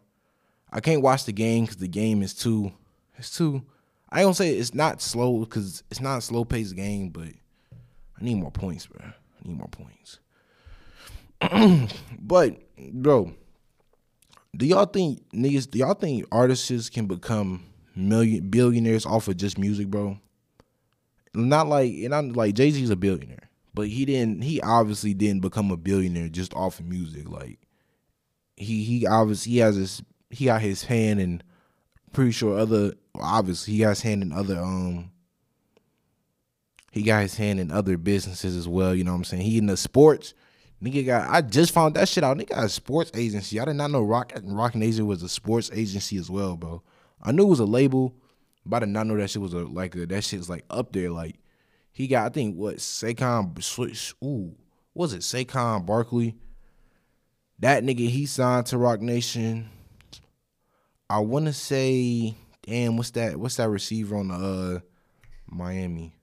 I 0.71 0.81
can't 0.81 1.01
watch 1.01 1.25
the 1.25 1.33
game 1.33 1.65
because 1.65 1.79
the 1.79 1.89
game 1.89 2.21
is 2.21 2.35
too. 2.35 2.71
It's 3.17 3.35
too. 3.35 3.63
I 4.11 4.23
gonna 4.23 4.35
say 4.35 4.55
it's 4.55 4.75
not 4.75 5.01
slow 5.01 5.41
because 5.41 5.83
it's 5.91 6.03
not 6.03 6.19
a 6.19 6.21
slow 6.21 6.45
paced 6.45 6.77
game, 6.77 7.09
but 7.09 7.29
I 7.29 8.23
need 8.23 8.35
more 8.35 8.51
points, 8.51 8.87
bro. 8.87 9.03
I 9.03 9.49
need 9.49 9.57
more 9.57 9.69
points. 9.69 10.19
but 12.21 12.59
bro, 12.93 13.33
do 14.59 14.67
y'all 14.67 14.87
think 14.87 15.23
niggas? 15.33 15.71
Do 15.71 15.79
y'all 15.79 15.95
think 15.95 16.27
artists 16.33 16.91
can 16.91 17.07
become 17.07 17.65
million 17.95 18.51
billionaires 18.51 19.07
off 19.07 19.29
of 19.29 19.37
just 19.37 19.57
music, 19.57 19.87
bro? 19.87 20.19
Not 21.33 21.69
like 21.69 21.93
and 21.93 22.15
I'm 22.15 22.33
like 22.33 22.55
Jay 22.55 22.71
Z's 22.73 22.91
a 22.91 22.97
billionaire, 22.97 23.51
but 23.73 23.87
he 23.87 24.05
didn't. 24.05 24.43
He 24.43 24.61
obviously 24.61 25.15
didn't 25.15 25.43
become 25.43 25.71
a 25.71 25.77
billionaire 25.77 26.29
just 26.29 26.53
off 26.55 26.81
of 26.81 26.87
music. 26.87 27.29
Like 27.29 27.61
he 28.57 28.83
he 28.83 29.07
obviously 29.07 29.53
he 29.53 29.59
has 29.59 29.77
his 29.77 30.03
he 30.31 30.47
got 30.47 30.61
his 30.61 30.83
hand 30.83 31.21
in 31.21 31.41
pretty 32.13 32.33
sure 32.33 32.59
other 32.59 32.95
obviously 33.15 33.75
he 33.75 33.81
got 33.81 33.91
his 33.91 34.03
hand 34.03 34.23
in 34.23 34.33
other 34.33 34.59
um 34.59 35.13
he 36.91 37.03
got 37.03 37.23
his 37.23 37.37
hand 37.37 37.61
in 37.61 37.71
other 37.71 37.97
businesses 37.97 38.57
as 38.57 38.67
well, 38.67 38.93
you 38.93 39.05
know 39.05 39.13
what 39.13 39.19
I'm 39.19 39.25
saying? 39.25 39.43
He 39.43 39.59
in 39.59 39.67
the 39.67 39.77
sports. 39.77 40.35
Nigga 40.83 41.07
got 41.07 41.29
I 41.29 41.41
just 41.41 41.73
found 41.73 41.95
that 41.95 42.09
shit 42.09 42.23
out. 42.23 42.37
Nigga 42.37 42.51
got 42.51 42.65
a 42.65 42.69
sports 42.69 43.11
agency. 43.15 43.59
I 43.59 43.65
did 43.65 43.75
not 43.75 43.91
know 43.91 44.03
Roc 44.03 44.33
Roc 44.45 44.75
Nation 44.75 45.07
was 45.07 45.23
a 45.23 45.29
sports 45.29 45.71
agency 45.73 46.17
as 46.19 46.31
well, 46.31 46.57
bro. 46.57 46.83
I 47.21 47.33
knew 47.33 47.43
it 47.45 47.51
was 47.51 47.61
a 47.61 47.65
label, 47.65 48.15
but 48.65 48.77
I 48.77 48.87
did 48.87 48.91
not 48.91 49.07
know 49.07 49.17
that 49.17 49.31
shit 49.31 49.43
was 49.43 49.55
a 49.55 49.65
like 49.65 49.97
a 49.97 50.07
that 50.07 50.23
shit's 50.23 50.49
like 50.49 50.65
up 50.71 50.93
there. 50.93 51.11
Like 51.11 51.37
he 51.91 52.07
got 52.07 52.27
I 52.27 52.29
think 52.29 52.57
what 52.57 52.77
Saquon 52.77 53.61
switch 53.63 54.15
ooh, 54.23 54.55
was 54.95 55.13
it 55.13 55.21
Saquon 55.21 55.85
Barkley? 55.85 56.37
That 57.59 57.83
nigga 57.83 58.09
he 58.09 58.27
signed 58.27 58.67
to 58.67 58.79
Roc 58.79 59.01
Nation. 59.01 59.71
I 61.11 61.21
want 61.21 61.47
to 61.47 61.53
say, 61.53 62.37
damn, 62.63 62.97
what's 62.97 63.11
that? 63.13 63.37
What's 63.37 63.57
that 63.57 63.69
receiver 63.69 64.15
on 64.17 64.29
the 64.29 64.35
uh, 64.35 64.81
Miami? 65.47 66.15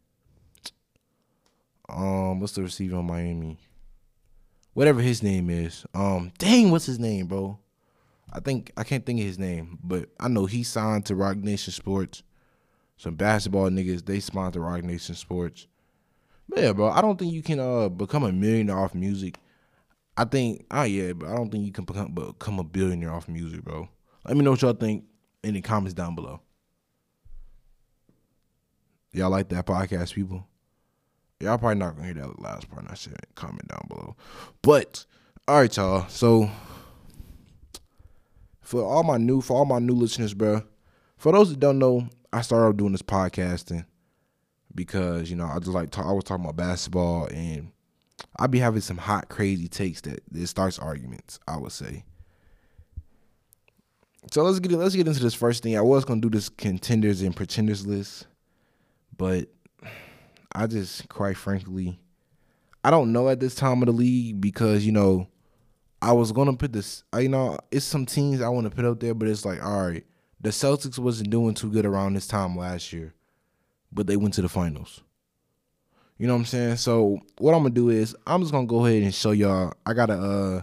Um, 1.89 2.39
what's 2.39 2.53
the 2.53 2.61
receiver 2.61 2.97
on 2.97 3.05
Miami? 3.05 3.57
Whatever 4.75 5.01
his 5.01 5.23
name 5.23 5.49
is. 5.49 5.85
Um, 5.93 6.33
dang, 6.37 6.69
what's 6.69 6.85
his 6.85 6.99
name, 6.99 7.27
bro? 7.27 7.57
I 8.33 8.41
think 8.41 8.73
I 8.75 8.83
can't 8.83 9.05
think 9.05 9.21
of 9.21 9.25
his 9.25 9.39
name, 9.39 9.79
but 9.81 10.09
I 10.19 10.27
know 10.27 10.47
he 10.47 10.63
signed 10.63 11.05
to 11.05 11.15
Roc 11.15 11.37
Nation 11.37 11.71
Sports. 11.71 12.23
Some 12.97 13.15
basketball 13.15 13.69
niggas 13.69 14.05
they 14.05 14.19
sponsor 14.19 14.59
Roc 14.59 14.83
Nation 14.83 15.15
Sports. 15.15 15.67
But 16.49 16.59
yeah, 16.59 16.73
bro, 16.73 16.89
I 16.89 16.99
don't 16.99 17.17
think 17.17 17.31
you 17.31 17.41
can 17.41 17.61
uh 17.61 17.87
become 17.87 18.23
a 18.23 18.33
millionaire 18.33 18.77
off 18.77 18.93
music. 18.93 19.37
I 20.17 20.25
think, 20.25 20.65
oh 20.69 20.83
yeah, 20.83 21.13
but 21.13 21.29
I 21.29 21.35
don't 21.37 21.49
think 21.49 21.65
you 21.65 21.71
can 21.71 21.85
become 21.85 22.13
become 22.13 22.59
a 22.59 22.63
billionaire 22.65 23.13
off 23.13 23.29
music, 23.29 23.63
bro. 23.63 23.87
Let 24.25 24.35
me 24.35 24.43
know 24.43 24.51
what 24.51 24.61
y'all 24.61 24.73
think 24.73 25.05
in 25.41 25.53
the 25.53 25.61
comments 25.61 25.93
down 25.93 26.15
below. 26.15 26.41
Y'all 29.13 29.29
like 29.29 29.47
that 29.47 29.65
podcast, 29.65 30.13
people? 30.13 30.45
Y'all 31.45 31.59
probably 31.59 31.75
not 31.77 31.95
gonna 31.95 32.07
hear 32.07 32.15
that 32.15 32.41
last 32.41 32.69
part 32.71 32.85
I 32.89 32.95
said. 32.95 33.19
Comment 33.35 33.67
down 33.67 33.85
below. 33.87 34.15
But 34.63 35.05
all 35.47 35.59
right, 35.59 35.77
y'all. 35.77 36.07
So 36.09 36.49
for 38.61 38.83
all 38.83 39.03
my 39.03 39.17
new 39.17 39.41
for 39.41 39.55
all 39.55 39.65
my 39.65 39.77
new 39.77 39.93
listeners, 39.93 40.33
bro. 40.33 40.63
For 41.17 41.31
those 41.31 41.51
that 41.51 41.59
don't 41.59 41.77
know, 41.77 42.09
I 42.33 42.41
started 42.41 42.77
doing 42.77 42.93
this 42.93 43.03
podcasting 43.03 43.85
because 44.73 45.29
you 45.29 45.35
know 45.35 45.45
I 45.45 45.59
just 45.59 45.71
like 45.71 45.91
talk, 45.91 46.07
I 46.07 46.11
was 46.11 46.23
talking 46.23 46.43
about 46.43 46.55
basketball 46.55 47.27
and 47.27 47.71
I'd 48.39 48.49
be 48.49 48.59
having 48.59 48.81
some 48.81 48.97
hot 48.97 49.29
crazy 49.29 49.67
takes 49.67 50.01
that 50.01 50.23
it 50.33 50.47
starts 50.47 50.79
arguments. 50.79 51.39
I 51.47 51.57
would 51.57 51.71
say. 51.71 52.05
So 54.31 54.41
let's 54.41 54.59
get 54.59 54.71
let's 54.71 54.95
get 54.95 55.07
into 55.07 55.21
this 55.21 55.35
first 55.35 55.61
thing. 55.61 55.77
I 55.77 55.81
was 55.81 56.05
gonna 56.05 56.21
do 56.21 56.29
this 56.31 56.49
contenders 56.49 57.21
and 57.21 57.35
pretenders 57.35 57.85
list, 57.85 58.25
but 59.15 59.47
I 60.55 60.67
just 60.67 61.09
quite 61.09 61.37
frankly, 61.37 61.99
I 62.83 62.91
don't 62.91 63.11
know 63.11 63.29
at 63.29 63.39
this 63.39 63.55
time 63.55 63.81
of 63.81 63.87
the 63.87 63.91
league 63.91 64.39
because 64.39 64.85
you 64.85 64.91
know 64.91 65.27
I 66.01 66.13
was 66.13 66.31
gonna 66.31 66.55
put 66.55 66.71
this. 66.71 67.03
You 67.17 67.29
know, 67.29 67.57
it's 67.71 67.85
some 67.85 68.05
teams 68.05 68.41
I 68.41 68.49
want 68.49 68.65
to 68.65 68.75
put 68.75 68.85
out 68.85 68.99
there, 68.99 69.13
but 69.13 69.27
it's 69.27 69.45
like 69.45 69.63
all 69.63 69.87
right, 69.87 70.05
the 70.39 70.49
Celtics 70.49 70.97
wasn't 70.97 71.29
doing 71.29 71.53
too 71.53 71.69
good 71.69 71.85
around 71.85 72.13
this 72.13 72.27
time 72.27 72.55
last 72.55 72.93
year, 72.93 73.13
but 73.91 74.07
they 74.07 74.17
went 74.17 74.33
to 74.35 74.41
the 74.41 74.49
finals. 74.49 75.01
You 76.17 76.27
know 76.27 76.33
what 76.33 76.39
I'm 76.39 76.45
saying? 76.45 76.77
So 76.77 77.19
what 77.37 77.53
I'm 77.53 77.63
gonna 77.63 77.71
do 77.71 77.89
is 77.89 78.15
I'm 78.25 78.41
just 78.41 78.53
gonna 78.53 78.67
go 78.67 78.85
ahead 78.85 79.03
and 79.03 79.13
show 79.13 79.31
y'all. 79.31 79.73
I 79.85 79.93
got 79.93 80.09
a, 80.09 80.13
uh, 80.13 80.61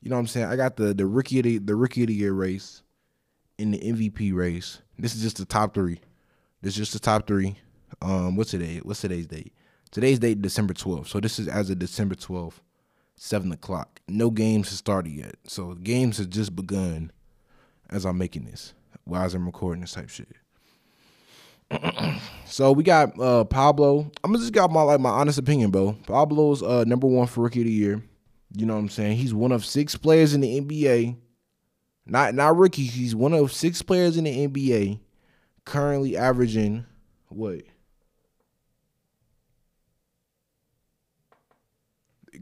you 0.00 0.10
know 0.10 0.16
what 0.16 0.20
I'm 0.20 0.26
saying? 0.28 0.46
I 0.46 0.56
got 0.56 0.76
the 0.76 0.94
the 0.94 1.06
rookie 1.06 1.40
of 1.40 1.44
the 1.44 1.58
the 1.58 1.74
rookie 1.74 2.02
of 2.02 2.08
the 2.08 2.14
year 2.14 2.32
race, 2.32 2.82
in 3.58 3.70
the 3.70 3.78
MVP 3.78 4.34
race. 4.34 4.80
This 4.98 5.14
is 5.14 5.22
just 5.22 5.38
the 5.38 5.44
top 5.44 5.74
three. 5.74 6.00
This 6.60 6.74
is 6.74 6.76
just 6.76 6.92
the 6.92 6.98
top 6.98 7.26
three. 7.26 7.56
Um, 8.02 8.34
what's 8.34 8.50
today? 8.50 8.80
What's 8.82 9.00
today's 9.00 9.26
date? 9.28 9.54
Today's 9.92 10.18
date 10.18 10.42
December 10.42 10.74
12th. 10.74 11.06
So 11.06 11.20
this 11.20 11.38
is 11.38 11.46
as 11.46 11.70
of 11.70 11.78
December 11.78 12.16
12th, 12.16 12.54
seven 13.14 13.52
o'clock. 13.52 14.00
No 14.08 14.30
games 14.30 14.70
have 14.70 14.78
started 14.78 15.12
yet. 15.12 15.36
So 15.44 15.74
games 15.74 16.18
have 16.18 16.28
just 16.28 16.56
begun 16.56 17.12
as 17.90 18.04
I'm 18.04 18.18
making 18.18 18.44
this. 18.44 18.74
While 19.04 19.28
I'm 19.32 19.46
recording 19.46 19.82
this 19.82 19.92
type 19.92 20.08
shit. 20.10 20.28
so 22.44 22.72
we 22.72 22.82
got 22.82 23.18
uh 23.20 23.44
Paolo. 23.44 24.10
I'm 24.24 24.34
just 24.34 24.52
got 24.52 24.70
my 24.70 24.82
like 24.82 25.00
my 25.00 25.10
honest 25.10 25.38
opinion, 25.38 25.70
bro. 25.70 25.96
Paolo's 26.06 26.62
uh 26.62 26.84
number 26.84 27.06
one 27.06 27.26
for 27.26 27.42
rookie 27.42 27.60
of 27.60 27.66
the 27.66 27.72
year. 27.72 28.02
You 28.56 28.66
know 28.66 28.74
what 28.74 28.80
I'm 28.80 28.88
saying? 28.88 29.16
He's 29.16 29.32
one 29.32 29.52
of 29.52 29.64
six 29.64 29.96
players 29.96 30.34
in 30.34 30.40
the 30.40 30.60
NBA. 30.60 31.16
Not 32.06 32.34
not 32.34 32.56
rookie. 32.56 32.84
He's 32.84 33.14
one 33.14 33.32
of 33.32 33.52
six 33.52 33.80
players 33.80 34.16
in 34.16 34.24
the 34.24 34.48
NBA 34.48 34.98
currently 35.64 36.16
averaging 36.16 36.84
what? 37.28 37.62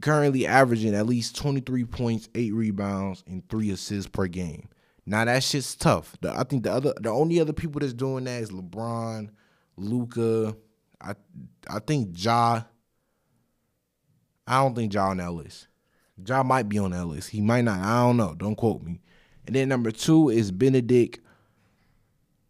Currently 0.01 0.47
averaging 0.47 0.95
at 0.95 1.05
least 1.05 1.35
23 1.35 1.85
points, 1.85 2.29
8 2.33 2.53
rebounds, 2.53 3.23
and 3.27 3.47
3 3.49 3.71
assists 3.71 4.09
per 4.09 4.27
game. 4.27 4.67
Now 5.05 5.25
that 5.25 5.43
shit's 5.43 5.75
tough. 5.75 6.15
The, 6.21 6.31
I 6.31 6.43
think 6.43 6.63
the 6.63 6.71
other 6.71 6.93
the 6.99 7.09
only 7.09 7.39
other 7.39 7.53
people 7.53 7.79
that's 7.79 7.93
doing 7.93 8.25
that 8.25 8.41
is 8.41 8.51
LeBron, 8.51 9.29
Luka. 9.77 10.55
I 11.01 11.15
I 11.67 11.79
think 11.79 12.09
Ja. 12.13 12.63
I 14.47 14.63
don't 14.63 14.75
think 14.75 14.93
Ja 14.93 15.09
on 15.09 15.17
that 15.17 15.31
list. 15.31 15.67
Ja 16.25 16.43
might 16.43 16.69
be 16.69 16.77
on 16.79 16.91
that 16.91 17.05
list. 17.05 17.29
He 17.29 17.41
might 17.41 17.63
not. 17.63 17.79
I 17.79 18.03
don't 18.03 18.17
know. 18.17 18.35
Don't 18.35 18.55
quote 18.55 18.83
me. 18.83 19.01
And 19.47 19.55
then 19.55 19.69
number 19.69 19.91
two 19.91 20.29
is 20.29 20.51
Bennedict. 20.51 21.19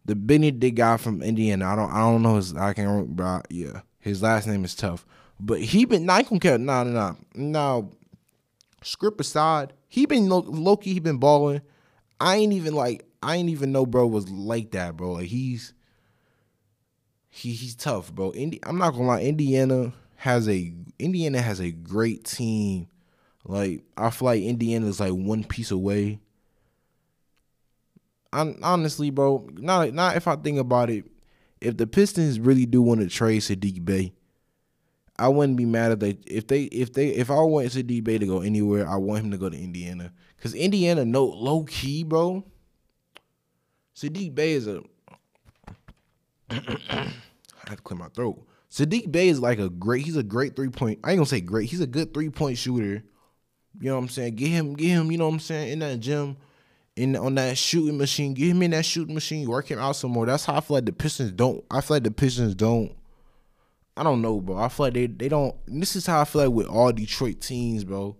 The 0.04 0.14
Bennedict 0.14 0.76
guy 0.76 0.96
from 0.98 1.22
Indiana. 1.22 1.72
I 1.72 1.76
don't 1.76 1.90
I 1.90 2.00
don't 2.00 2.22
know 2.22 2.36
his 2.36 2.54
I 2.54 2.74
can't 2.74 2.88
remember. 2.88 3.42
Yeah. 3.48 3.80
His 3.98 4.22
last 4.22 4.46
name 4.46 4.64
is 4.64 4.74
tough. 4.74 5.06
But 5.44 5.60
he 5.60 5.84
been 5.84 6.06
not 6.06 6.28
gonna 6.28 6.38
care. 6.38 6.56
Nah, 6.56 6.84
nah, 6.84 6.92
nah. 6.92 7.14
Now, 7.34 7.90
script 8.82 9.20
aside, 9.20 9.72
he 9.88 10.06
been 10.06 10.28
low 10.28 10.76
key, 10.76 10.94
he 10.94 11.00
been 11.00 11.18
balling. 11.18 11.62
I 12.20 12.36
ain't 12.36 12.52
even 12.52 12.74
like 12.74 13.04
I 13.22 13.36
ain't 13.36 13.48
even 13.48 13.72
know 13.72 13.84
bro 13.84 14.06
was 14.06 14.30
like 14.30 14.70
that, 14.70 14.96
bro. 14.96 15.14
Like 15.14 15.26
he's 15.26 15.74
he 17.28 17.52
he's 17.52 17.74
tough, 17.74 18.14
bro. 18.14 18.32
Indi- 18.32 18.60
I'm 18.62 18.78
not 18.78 18.92
gonna 18.92 19.06
lie, 19.06 19.22
Indiana 19.22 19.92
has 20.16 20.48
a 20.48 20.72
Indiana 21.00 21.42
has 21.42 21.58
a 21.60 21.72
great 21.72 22.24
team. 22.24 22.86
Like 23.44 23.82
I 23.96 24.10
feel 24.10 24.26
like 24.26 24.42
Indiana 24.44 24.86
is 24.86 25.00
like 25.00 25.12
one 25.12 25.42
piece 25.42 25.72
away. 25.72 26.20
I 28.32 28.54
honestly, 28.62 29.10
bro, 29.10 29.48
not 29.54 29.92
not 29.92 30.16
if 30.16 30.28
I 30.28 30.36
think 30.36 30.58
about 30.58 30.88
it, 30.88 31.04
if 31.60 31.76
the 31.76 31.88
Pistons 31.88 32.38
really 32.38 32.64
do 32.64 32.80
want 32.80 33.00
to 33.00 33.08
trade 33.08 33.42
Saddiq 33.42 33.84
Bey, 33.84 34.12
I 35.22 35.28
wouldn't 35.28 35.56
be 35.56 35.66
mad 35.66 35.92
if 35.92 36.00
they 36.00 36.18
if 36.26 36.48
they 36.48 36.64
if 36.64 36.92
they 36.92 37.10
if 37.10 37.30
I 37.30 37.34
want 37.34 37.68
Saddiq 37.68 38.02
Bey 38.02 38.18
to 38.18 38.26
go 38.26 38.40
anywhere, 38.40 38.88
I 38.88 38.96
want 38.96 39.24
him 39.24 39.30
to 39.30 39.38
go 39.38 39.48
to 39.48 39.56
Indiana. 39.56 40.12
Cause 40.40 40.52
Indiana 40.52 41.04
no 41.04 41.24
low 41.24 41.62
key, 41.62 42.02
bro. 42.02 42.44
Saddiq 43.94 44.34
Bey 44.34 44.54
is 44.54 44.66
a 44.66 44.82
I 46.50 46.56
have 47.68 47.76
to 47.76 47.82
clear 47.84 48.00
my 48.00 48.08
throat. 48.08 48.44
Saddiq 48.68 49.12
Bey 49.12 49.28
is 49.28 49.38
like 49.38 49.60
a 49.60 49.68
great 49.68 50.04
he's 50.04 50.16
a 50.16 50.24
great 50.24 50.56
three 50.56 50.70
point 50.70 50.98
I 51.04 51.12
ain't 51.12 51.18
gonna 51.18 51.26
say 51.26 51.40
great, 51.40 51.70
he's 51.70 51.80
a 51.80 51.86
good 51.86 52.12
three 52.12 52.28
point 52.28 52.58
shooter. 52.58 53.04
You 53.80 53.90
know 53.90 53.94
what 53.94 54.02
I'm 54.02 54.08
saying? 54.08 54.34
Get 54.34 54.48
him, 54.48 54.74
get 54.74 54.88
him, 54.88 55.12
you 55.12 55.18
know 55.18 55.28
what 55.28 55.34
I'm 55.34 55.40
saying, 55.40 55.72
in 55.72 55.78
that 55.78 56.00
gym, 56.00 56.36
in 56.96 57.14
on 57.14 57.36
that 57.36 57.56
shooting 57.56 57.96
machine. 57.96 58.34
Get 58.34 58.48
him 58.48 58.62
in 58.62 58.72
that 58.72 58.84
shooting 58.84 59.14
machine, 59.14 59.48
work 59.48 59.70
him 59.70 59.78
out 59.78 59.94
some 59.94 60.10
more. 60.10 60.26
That's 60.26 60.44
how 60.44 60.56
I 60.56 60.60
feel 60.60 60.78
like 60.78 60.86
the 60.86 60.92
Pistons 60.92 61.30
don't 61.30 61.64
I 61.70 61.80
feel 61.80 61.94
like 61.94 62.02
the 62.02 62.10
Pistons 62.10 62.56
don't 62.56 62.92
I 63.96 64.02
don't 64.02 64.22
know, 64.22 64.40
bro. 64.40 64.56
I 64.56 64.68
feel 64.68 64.86
like 64.86 64.94
they 64.94 65.06
they 65.06 65.28
don't. 65.28 65.54
This 65.66 65.96
is 65.96 66.06
how 66.06 66.20
I 66.20 66.24
feel 66.24 66.42
like 66.42 66.52
with 66.52 66.66
all 66.66 66.92
Detroit 66.92 67.40
teams, 67.40 67.84
bro. 67.84 68.16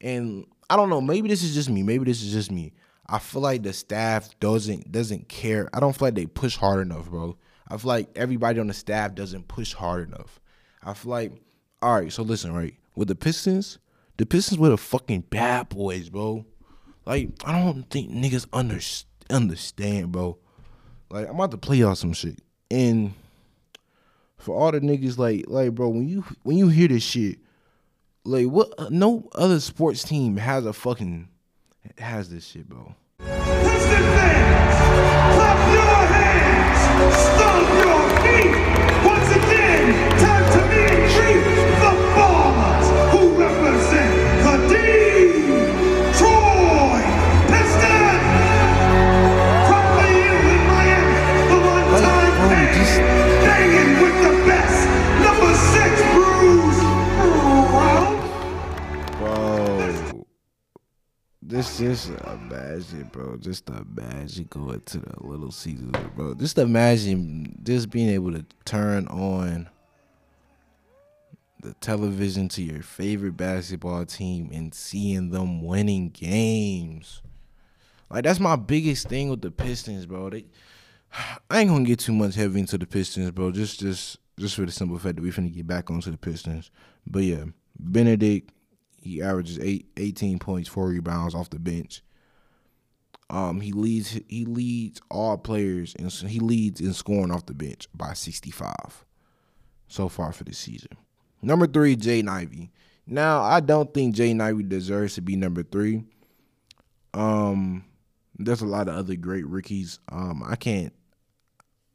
And 0.00 0.46
I 0.68 0.76
don't 0.76 0.90
know. 0.90 1.00
Maybe 1.00 1.28
this 1.28 1.42
is 1.42 1.54
just 1.54 1.70
me. 1.70 1.82
Maybe 1.82 2.04
this 2.04 2.22
is 2.22 2.32
just 2.32 2.50
me. 2.50 2.72
I 3.06 3.18
feel 3.18 3.42
like 3.42 3.62
the 3.62 3.72
staff 3.72 4.38
doesn't 4.40 4.90
doesn't 4.90 5.28
care. 5.28 5.68
I 5.72 5.80
don't 5.80 5.94
feel 5.94 6.06
like 6.06 6.14
they 6.14 6.26
push 6.26 6.56
hard 6.56 6.80
enough, 6.80 7.08
bro. 7.08 7.36
I 7.68 7.76
feel 7.76 7.88
like 7.88 8.10
everybody 8.16 8.58
on 8.58 8.66
the 8.66 8.74
staff 8.74 9.14
doesn't 9.14 9.48
push 9.48 9.72
hard 9.72 10.08
enough. 10.08 10.40
I 10.82 10.94
feel 10.94 11.10
like, 11.10 11.32
all 11.80 11.94
right. 11.94 12.12
So 12.12 12.22
listen, 12.22 12.52
right 12.52 12.74
with 12.96 13.08
the 13.08 13.14
Pistons, 13.14 13.78
the 14.16 14.26
Pistons 14.26 14.58
were 14.58 14.70
the 14.70 14.76
fucking 14.76 15.22
bad 15.30 15.68
boys, 15.68 16.08
bro. 16.08 16.44
Like 17.06 17.30
I 17.44 17.62
don't 17.62 17.88
think 17.90 18.10
niggas 18.10 18.46
under, 18.52 18.78
understand, 19.30 20.12
bro. 20.12 20.38
Like 21.10 21.28
I'm 21.28 21.34
about 21.36 21.52
to 21.52 21.58
play 21.58 21.76
y'all 21.76 21.94
some 21.94 22.12
shit 22.12 22.40
and 22.70 23.14
for 24.42 24.58
all 24.58 24.72
the 24.72 24.80
niggas 24.80 25.18
like 25.18 25.44
like 25.46 25.72
bro 25.72 25.88
when 25.88 26.08
you 26.08 26.24
when 26.42 26.56
you 26.56 26.68
hear 26.68 26.88
this 26.88 27.04
shit 27.04 27.38
like 28.24 28.46
what 28.46 28.90
no 28.90 29.28
other 29.36 29.60
sports 29.60 30.02
team 30.02 30.36
has 30.36 30.66
a 30.66 30.72
fucking 30.72 31.28
has 31.98 32.28
this 32.28 32.46
shit 32.48 32.68
bro. 32.68 32.94
Stomp 37.12 37.68
your 37.84 38.00
feet. 38.22 38.54
Once 39.04 39.30
again, 39.36 40.10
time 40.18 40.46
to 40.52 40.91
this 61.62 61.78
just 61.78 62.10
imagine 62.26 63.08
bro 63.12 63.36
just 63.36 63.68
imagine 63.68 64.46
going 64.50 64.80
to 64.80 64.98
the 64.98 65.14
little 65.20 65.50
Caesars 65.50 65.92
bro 66.16 66.34
just 66.34 66.58
imagine 66.58 67.58
just 67.62 67.90
being 67.90 68.08
able 68.08 68.32
to 68.32 68.44
turn 68.64 69.06
on 69.08 69.68
the 71.60 71.74
television 71.74 72.48
to 72.48 72.62
your 72.62 72.82
favorite 72.82 73.36
basketball 73.36 74.04
team 74.04 74.50
and 74.52 74.74
seeing 74.74 75.30
them 75.30 75.62
winning 75.62 76.10
games 76.10 77.22
like 78.12 78.24
that's 78.24 78.40
my 78.40 78.56
biggest 78.56 79.08
thing 79.08 79.30
with 79.30 79.40
the 79.40 79.50
Pistons, 79.50 80.04
bro. 80.04 80.28
They, 80.28 80.44
I 81.50 81.60
ain't 81.60 81.70
gonna 81.70 81.84
get 81.84 81.98
too 81.98 82.12
much 82.12 82.34
heavy 82.34 82.60
into 82.60 82.76
the 82.76 82.86
Pistons, 82.86 83.30
bro. 83.30 83.50
Just, 83.50 83.80
just, 83.80 84.18
just 84.38 84.54
for 84.54 84.66
the 84.66 84.72
simple 84.72 84.98
fact 84.98 85.16
that 85.16 85.22
we 85.22 85.30
finna 85.30 85.52
get 85.52 85.66
back 85.66 85.90
onto 85.90 86.10
the 86.10 86.18
Pistons. 86.18 86.70
But 87.06 87.22
yeah, 87.22 87.44
Bennedict, 87.78 88.52
he 89.02 89.22
averages 89.22 89.58
eight, 89.60 89.86
18 89.96 90.38
points, 90.38 90.68
four 90.68 90.88
rebounds 90.88 91.34
off 91.34 91.50
the 91.50 91.58
bench. 91.58 92.02
Um, 93.30 93.60
he 93.60 93.72
leads, 93.72 94.20
he 94.28 94.44
leads 94.44 95.00
all 95.10 95.38
players, 95.38 95.94
and 95.98 96.10
he 96.12 96.38
leads 96.38 96.80
in 96.80 96.92
scoring 96.92 97.30
off 97.30 97.46
the 97.46 97.54
bench 97.54 97.88
by 97.94 98.12
65 98.12 98.74
so 99.88 100.08
far 100.08 100.32
for 100.32 100.44
the 100.44 100.54
season. 100.54 100.96
Number 101.40 101.66
three, 101.66 101.96
Jay 101.96 102.22
Ivey. 102.22 102.70
Now, 103.06 103.42
I 103.42 103.60
don't 103.60 103.92
think 103.92 104.14
Jay 104.14 104.38
Ivey 104.38 104.62
deserves 104.62 105.14
to 105.14 105.22
be 105.22 105.36
number 105.36 105.62
three. 105.62 106.04
Um, 107.14 107.84
there's 108.38 108.62
a 108.62 108.66
lot 108.66 108.88
of 108.88 108.94
other 108.94 109.16
great 109.16 109.46
rookies. 109.46 109.98
Um, 110.10 110.42
I 110.46 110.56
can't. 110.56 110.92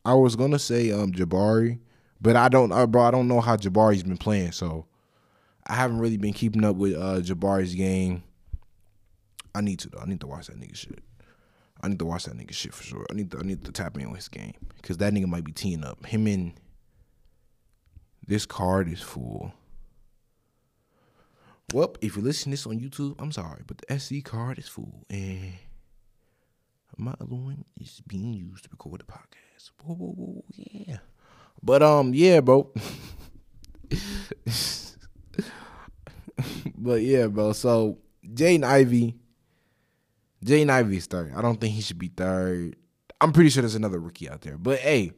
I 0.05 0.13
was 0.13 0.35
gonna 0.35 0.59
say 0.59 0.91
um 0.91 1.11
Jabari, 1.11 1.79
but 2.21 2.35
I 2.35 2.49
don't, 2.49 2.71
uh, 2.71 2.87
bro. 2.87 3.03
I 3.03 3.11
don't 3.11 3.27
know 3.27 3.41
how 3.41 3.57
Jabari's 3.57 4.03
been 4.03 4.17
playing, 4.17 4.53
so 4.53 4.85
I 5.67 5.75
haven't 5.75 5.99
really 5.99 6.17
been 6.17 6.33
keeping 6.33 6.63
up 6.63 6.75
with 6.77 6.95
uh 6.95 7.19
Jabari's 7.21 7.75
game. 7.75 8.23
I 9.53 9.61
need 9.61 9.79
to 9.79 9.89
though. 9.89 9.99
I 9.99 10.05
need 10.05 10.21
to 10.21 10.27
watch 10.27 10.47
that 10.47 10.59
nigga 10.59 10.75
shit. 10.75 11.03
I 11.81 11.89
need 11.89 11.99
to 11.99 12.05
watch 12.05 12.25
that 12.25 12.35
nigga 12.37 12.53
shit 12.53 12.73
for 12.73 12.83
sure. 12.83 13.05
I 13.11 13.13
need 13.13 13.31
to 13.31 13.39
I 13.39 13.41
need 13.41 13.63
to 13.65 13.71
tap 13.71 13.97
in 13.97 14.05
on 14.05 14.15
his 14.15 14.29
game 14.29 14.53
because 14.77 14.97
that 14.97 15.13
nigga 15.13 15.27
might 15.27 15.43
be 15.43 15.51
teeing 15.51 15.83
up. 15.83 16.05
Him 16.05 16.25
and 16.27 16.53
this 18.25 18.45
card 18.45 18.89
is 18.89 19.01
full. 19.01 19.53
Well, 21.73 21.95
if 22.01 22.15
you're 22.15 22.23
listening 22.23 22.55
to 22.55 22.63
this 22.63 22.67
on 22.67 22.79
YouTube, 22.79 23.15
I'm 23.19 23.33
sorry, 23.33 23.63
but 23.67 23.79
the 23.79 23.85
SD 23.87 24.23
card 24.23 24.57
is 24.57 24.69
full, 24.69 25.05
and 25.09 25.53
my 26.97 27.13
other 27.19 27.35
one 27.35 27.65
is 27.79 28.01
being 28.07 28.33
used 28.33 28.63
to 28.63 28.69
record 28.71 29.01
the 29.01 29.05
podcast. 29.05 29.71
Whoa, 29.83 29.95
whoa, 29.95 30.13
whoa, 30.13 30.43
yeah. 30.53 30.99
But 31.61 31.83
um, 31.83 32.13
yeah, 32.13 32.39
bro. 32.39 32.71
but 36.87 37.01
yeah, 37.01 37.27
bro. 37.27 37.51
So 37.51 37.97
Jaden 38.25 38.63
Ivey, 38.63 39.13
Jaden 40.43 40.69
Ivey 40.69 40.97
is 40.97 41.05
third. 41.05 41.33
I 41.35 41.41
don't 41.41 41.59
think 41.59 41.73
he 41.73 41.81
should 41.81 41.99
be 41.99 42.07
third. 42.07 42.77
I'm 43.19 43.33
pretty 43.33 43.49
sure 43.49 43.61
there's 43.61 43.75
another 43.75 43.99
rookie 43.99 44.29
out 44.29 44.39
there. 44.39 44.57
But 44.57 44.79
hey, 44.79 45.11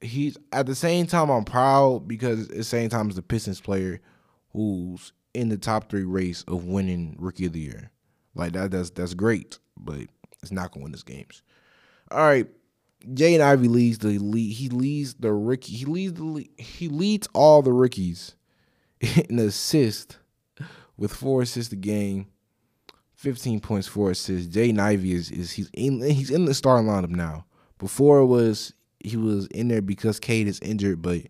he's 0.00 0.36
at 0.52 0.66
the 0.66 0.74
same 0.76 1.06
time 1.06 1.28
I'm 1.28 1.44
proud 1.44 2.06
because 2.06 2.48
at 2.48 2.56
the 2.56 2.64
same 2.64 2.88
time 2.88 3.08
as 3.08 3.16
the 3.16 3.22
Pistons 3.22 3.60
player 3.60 4.00
who's 4.52 5.12
in 5.34 5.48
the 5.48 5.58
top 5.58 5.90
three 5.90 6.04
race 6.04 6.44
of 6.46 6.66
winning 6.66 7.16
rookie 7.18 7.46
of 7.46 7.54
the 7.54 7.60
year. 7.60 7.90
Like 8.36 8.52
that 8.52 8.70
that's 8.70 8.90
that's 8.90 9.14
great, 9.14 9.58
but 9.76 9.98
it's 10.42 10.52
not 10.52 10.70
gonna 10.70 10.84
win 10.84 10.92
this 10.92 11.02
games. 11.02 11.42
All 12.12 12.20
right. 12.20 12.46
Jaden 13.04 13.40
Ivey 13.40 13.66
leads 13.66 13.98
the 13.98 14.16
lead. 14.18 14.52
He 14.52 14.68
leads 14.68 15.14
the 15.14 15.32
rookie. 15.32 15.72
He 15.72 15.86
leads 15.86 16.12
the 16.12 16.24
le- 16.24 16.44
he 16.62 16.88
leads 16.88 17.26
all 17.34 17.62
the 17.62 17.72
rookies 17.72 18.36
in 19.00 19.40
assist 19.40 20.19
with 21.00 21.12
four 21.12 21.42
assists 21.42 21.72
a 21.72 21.76
game, 21.76 22.26
fifteen 23.14 23.58
points, 23.58 23.88
four 23.88 24.12
assists. 24.12 24.54
Jaden 24.54 24.78
Ivey 24.78 25.14
is 25.14 25.32
is 25.32 25.50
he's 25.50 25.68
in 25.72 26.00
he's 26.02 26.30
in 26.30 26.44
the 26.44 26.54
starting 26.54 26.86
lineup 26.86 27.08
now. 27.08 27.46
Before 27.78 28.24
was 28.24 28.74
he 29.00 29.16
was 29.16 29.46
in 29.46 29.66
there 29.68 29.82
because 29.82 30.20
Cade 30.20 30.46
is 30.46 30.60
injured, 30.60 31.02
but 31.02 31.22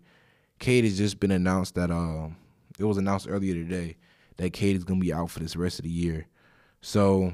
Cade 0.59 0.85
has 0.85 0.99
just 0.99 1.21
been 1.21 1.31
announced 1.31 1.77
that 1.77 1.91
um 1.91 2.37
it 2.79 2.85
was 2.85 2.99
announced 2.99 3.29
earlier 3.31 3.55
today 3.55 3.97
that 4.37 4.53
Cade 4.53 4.77
is 4.77 4.85
gonna 4.85 5.01
be 5.01 5.13
out 5.13 5.31
for 5.31 5.39
this 5.39 5.55
rest 5.57 5.79
of 5.79 5.85
the 5.85 5.91
year. 5.91 6.27
So 6.83 7.33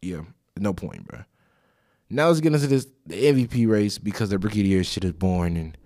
yeah, 0.00 0.22
no 0.56 0.72
point, 0.72 1.06
bro. 1.06 1.20
Now 2.08 2.28
let's 2.28 2.40
get 2.40 2.54
into 2.54 2.66
this 2.66 2.86
the 3.06 3.24
MVP 3.24 3.68
race 3.68 3.98
because 3.98 4.30
the 4.30 4.38
rookie 4.38 4.60
of 4.60 4.64
the 4.64 4.70
year 4.70 4.84
shit 4.84 5.04
is 5.04 5.12
born 5.12 5.56
and 5.58 5.76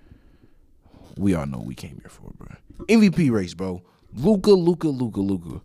we 1.17 1.35
all 1.35 1.47
know 1.47 1.59
we 1.59 1.75
came 1.75 1.99
here 2.01 2.09
for, 2.09 2.31
bro. 2.37 2.55
MVP 2.87 3.33
race, 3.33 3.55
bro. 3.55 3.83
Luka, 4.15 4.50
Luka, 4.50 4.88
Luka, 4.88 5.21
Luka. 5.21 5.61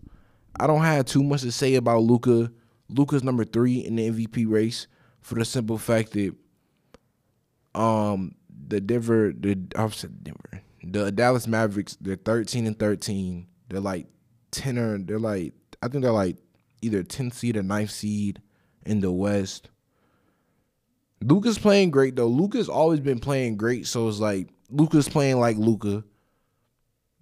I 0.60 0.68
don't 0.68 0.82
have 0.82 1.06
too 1.06 1.24
much 1.24 1.42
to 1.42 1.52
say 1.52 1.76
about 1.76 2.04
Luka. 2.04 2.52
Luka's 2.90 3.24
number 3.24 3.44
three 3.44 3.80
in 3.80 3.96
the 3.96 4.10
MVP 4.10 4.50
race 4.50 4.88
for 5.22 5.36
the 5.36 5.46
simple 5.46 5.78
fact 5.78 6.12
that 6.12 6.36
um 7.74 8.36
the 8.68 8.80
Denver 8.80 9.34
the 9.36 9.58
I 9.76 9.88
said 9.90 10.24
Denver 10.24 10.62
the 10.84 11.12
Dallas 11.12 11.48
Mavericks 11.48 11.98
they're 12.00 12.16
thirteen 12.18 12.68
and 12.68 12.78
thirteen. 12.78 13.48
They're 13.70 13.80
like 13.80 14.08
ten 14.52 14.78
or 14.78 15.00
they're 15.00 15.20
like 15.20 15.54
I 15.82 15.88
think 15.88 16.04
they're 16.04 16.12
like 16.12 16.38
either 16.84 17.04
10th 17.04 17.34
seed 17.34 17.58
or 17.58 17.64
9th 17.64 17.90
seed 17.90 18.42
in 18.86 19.00
the 19.00 19.12
West. 19.12 19.70
Luka's 21.22 21.58
playing 21.58 21.92
great 21.92 22.16
though. 22.16 22.28
Luka's 22.28 22.70
always 22.70 23.00
been 23.00 23.20
playing 23.20 23.56
great, 23.56 23.88
so 23.88 24.08
it's 24.10 24.20
like 24.20 24.50
Luka's 24.70 25.08
playing 25.08 25.40
like 25.40 25.58
Luka. 25.58 26.04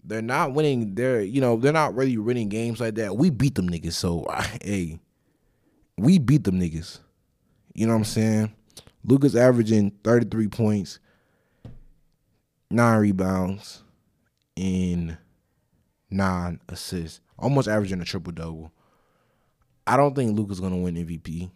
They're 0.03 0.21
not 0.21 0.53
winning. 0.53 0.95
They're 0.95 1.21
you 1.21 1.41
know 1.41 1.57
they're 1.57 1.73
not 1.73 1.95
really 1.95 2.17
winning 2.17 2.49
games 2.49 2.79
like 2.79 2.95
that. 2.95 3.15
We 3.15 3.29
beat 3.29 3.55
them 3.55 3.69
niggas, 3.69 3.93
so 3.93 4.25
hey, 4.63 4.99
we 5.97 6.19
beat 6.19 6.43
them 6.43 6.59
niggas. 6.59 6.99
You 7.73 7.87
know 7.87 7.93
what 7.93 7.99
I'm 7.99 8.05
saying? 8.05 8.53
Luka's 9.03 9.35
averaging 9.35 9.91
33 10.03 10.47
points, 10.47 10.99
nine 12.69 12.99
rebounds, 12.99 13.83
and 14.57 15.17
nine 16.09 16.59
assists, 16.69 17.21
almost 17.37 17.67
averaging 17.67 18.01
a 18.01 18.05
triple 18.05 18.33
double. 18.33 18.71
I 19.87 19.97
don't 19.97 20.15
think 20.15 20.37
Luka's 20.37 20.59
gonna 20.59 20.77
win 20.77 20.95
MVP. 20.95 21.49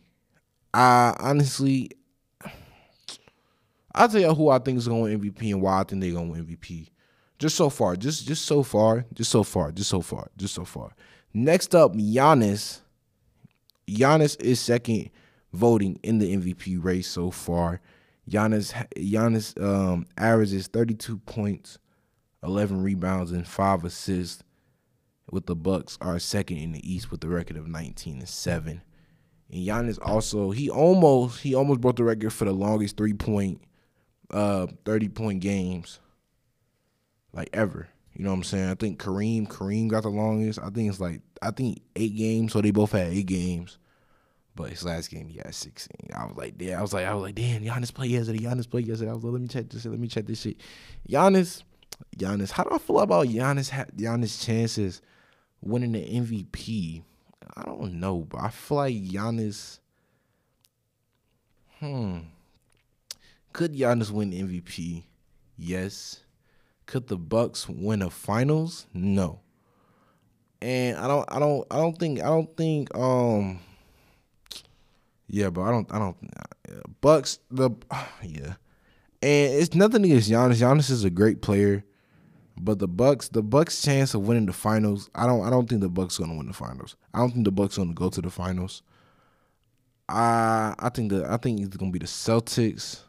I 0.74 1.16
honestly, 1.20 1.92
I'll 3.94 4.10
tell 4.10 4.22
you 4.22 4.34
who 4.34 4.50
I 4.50 4.60
think 4.60 4.78
is 4.78 4.88
gonna 4.88 5.02
win 5.02 5.22
MVP 5.22 5.52
and 5.52 5.62
why 5.62 5.80
I 5.80 5.84
think 5.84 6.02
they're 6.02 6.12
gonna 6.12 6.32
win 6.32 6.46
MVP. 6.46 6.90
Just 7.38 7.56
so 7.56 7.70
far, 7.70 7.96
just 7.96 8.26
just 8.28 8.46
so 8.46 8.64
far, 8.64 9.06
just 9.14 9.30
so 9.30 9.44
far, 9.44 9.72
just 9.72 9.90
so 9.90 10.02
far, 10.02 10.30
just 10.38 10.54
so 10.54 10.64
far. 10.64 10.96
Next 11.34 11.76
up, 11.76 11.94
Giannis. 11.94 12.80
Giannis 13.88 14.42
is 14.42 14.60
second 14.60 15.10
voting 15.52 16.00
in 16.02 16.20
the 16.20 16.36
MVP 16.36 16.82
race 16.84 17.08
so 17.08 17.32
far. 17.32 17.82
Giannis 18.30 18.74
Giannis 18.96 19.62
um, 19.62 20.06
averages 20.18 20.68
32 20.68 21.18
points, 21.20 21.78
11 22.44 22.82
rebounds, 22.82 23.32
and 23.32 23.48
five 23.48 23.84
assists. 23.84 24.44
With 25.32 25.48
the 25.48 25.56
Bucks 25.56 25.98
are 26.02 26.20
second 26.20 26.58
in 26.58 26.72
the 26.72 26.94
East 26.94 27.10
with 27.10 27.24
a 27.24 27.28
record 27.28 27.58
of 27.58 27.68
19 27.68 28.20
and 28.20 28.30
seven. 28.30 28.82
And 29.50 29.68
Giannis 29.68 30.00
also 30.02 30.52
he 30.52 30.70
almost 30.70 31.42
he 31.42 31.56
almost 31.56 31.82
broke 31.82 31.98
the 31.98 32.04
record 32.04 32.32
for 32.32 32.46
the 32.46 32.54
longest 32.54 32.96
three 32.96 33.14
point, 33.14 33.62
uh, 34.32 34.68
30 34.86 35.10
point 35.10 35.42
games. 35.42 36.00
Like 37.36 37.50
ever. 37.54 37.90
You 38.14 38.24
know 38.24 38.32
what 38.32 38.38
I'm 38.38 38.44
saying? 38.44 38.70
I 38.70 38.76
think 38.76 39.00
Kareem 39.00 39.48
Kareem 39.48 39.90
got 39.90 40.04
the 40.04 40.10
longest. 40.10 40.60
I 40.60 40.70
think 40.70 40.90
it's 40.90 41.02
like 41.02 41.22
I 41.42 41.52
think 41.52 41.82
eight 41.96 42.16
games. 42.16 42.54
So 42.54 42.62
they 42.62 42.72
both 42.72 42.94
had 42.94 43.08
eight 43.08 43.28
games. 43.28 43.78
But 44.56 44.70
his 44.70 44.86
last 44.86 45.12
game 45.12 45.28
he 45.28 45.38
had 45.38 45.54
16. 45.54 46.12
I 46.16 46.26
was 46.26 46.38
like, 46.38 46.54
yeah, 46.60 46.80
I 46.80 46.82
was 46.82 46.94
like, 46.94 47.06
I 47.06 47.14
was 47.14 47.24
like, 47.24 47.36
damn, 47.36 47.62
Giannis 47.62 47.94
played 47.94 48.12
yesterday. 48.12 48.40
Giannis 48.40 48.70
played 48.70 48.88
yesterday. 48.88 49.12
I 49.12 49.14
was 49.14 49.24
like, 49.24 49.34
let 49.34 49.42
me 49.42 49.50
check 49.50 49.70
this. 49.70 49.86
Let 49.86 50.00
me 50.00 50.08
check 50.08 50.26
this 50.26 50.42
shit. 50.42 50.62
Giannis, 51.10 51.64
Giannis, 52.18 52.52
how 52.52 52.64
do 52.64 52.70
I 52.72 52.78
feel 52.78 53.00
about 53.02 53.28
Giannis 53.28 53.70
Giannis 53.98 54.44
chances 54.46 55.02
winning 55.62 55.92
the 55.92 56.00
MVP? 56.00 57.04
I 57.58 57.64
don't 57.64 58.00
know, 58.00 58.20
but 58.20 58.42
I 58.42 58.50
feel 58.50 58.78
like 58.78 58.96
Giannis. 58.96 59.80
Hmm. 61.80 62.20
Could 63.52 63.74
Giannis 63.74 64.10
win 64.10 64.32
MVP? 64.32 65.04
Yes. 65.58 66.22
Could 66.86 67.08
the 67.08 67.18
Bucks 67.18 67.68
win 67.68 68.02
a 68.02 68.10
finals? 68.10 68.88
No. 68.94 69.42
And 70.62 70.98
I 70.98 71.08
don't 71.08 71.32
I 71.32 71.40
don't 71.40 71.66
I 71.72 71.78
don't 71.78 71.98
think 71.98 72.20
I 72.22 72.26
don't 72.26 72.56
think 72.56 72.96
um 72.96 73.60
yeah, 75.28 75.50
but 75.50 75.62
I 75.62 75.72
don't 75.72 75.92
I 75.94 76.00
don't 76.00 76.18
Bucks 77.02 77.40
the 77.52 77.72
yeah. 78.24 78.56
And 79.22 79.54
it's 79.54 79.74
nothing 79.74 80.06
against 80.06 80.30
Giannis. 80.30 80.62
Giannis 80.62 80.92
is 80.92 81.04
a 81.04 81.10
great 81.10 81.42
player. 81.42 81.84
But 82.58 82.80
the 82.80 82.88
Bucks, 82.88 83.28
the 83.30 83.44
Bucks' 83.44 83.82
chance 83.82 84.14
of 84.14 84.26
winning 84.28 84.46
the 84.46 84.54
finals, 84.54 85.10
I 85.14 85.28
don't 85.28 85.46
I 85.46 85.50
don't 85.50 85.68
think 85.68 85.82
the 85.82 85.90
Bucks 85.90 86.18
gonna 86.18 86.36
win 86.36 86.48
the 86.48 86.54
finals. 86.54 86.96
I 87.14 87.20
don't 87.20 87.32
think 87.32 87.46
the 87.46 87.52
Bucks 87.52 87.78
gonna 87.78 87.94
go 87.94 88.10
to 88.10 88.22
the 88.22 88.30
finals. 88.30 88.82
I 90.08 90.74
I 90.80 90.90
think 90.90 91.12
the 91.12 91.30
I 91.30 91.38
think 91.38 91.62
it's 91.62 91.76
gonna 91.76 91.92
be 91.92 92.00
the 92.00 92.06
Celtics. 92.06 93.02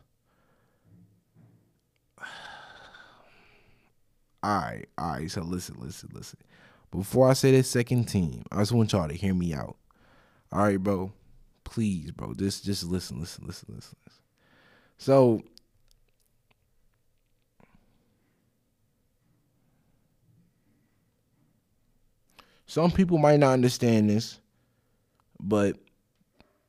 All 4.47 4.59
right, 4.59 4.87
all 4.97 5.11
right. 5.11 5.29
So 5.29 5.43
listen, 5.43 5.75
listen, 5.81 6.09
listen. 6.13 6.39
Before 6.93 7.29
I 7.29 7.33
say 7.33 7.51
this 7.51 7.69
second 7.69 8.05
team, 8.05 8.45
I 8.53 8.59
just 8.61 8.71
want 8.71 8.93
y'all 8.93 9.09
to 9.09 9.15
hear 9.15 9.35
me 9.35 9.53
out. 9.53 9.77
All 10.53 10.63
right, 10.63 10.81
bro. 10.81 11.13
Please, 11.65 12.13
bro. 12.13 12.33
Just 12.33 12.65
just 12.65 12.85
listen, 12.85 13.19
listen, 13.19 13.45
listen, 13.45 13.75
listen. 13.75 13.97
listen. 14.05 14.23
So 14.99 15.43
some 22.67 22.93
people 22.93 23.19
might 23.19 23.41
not 23.41 23.55
understand 23.55 24.09
this, 24.09 24.39
but 25.41 25.77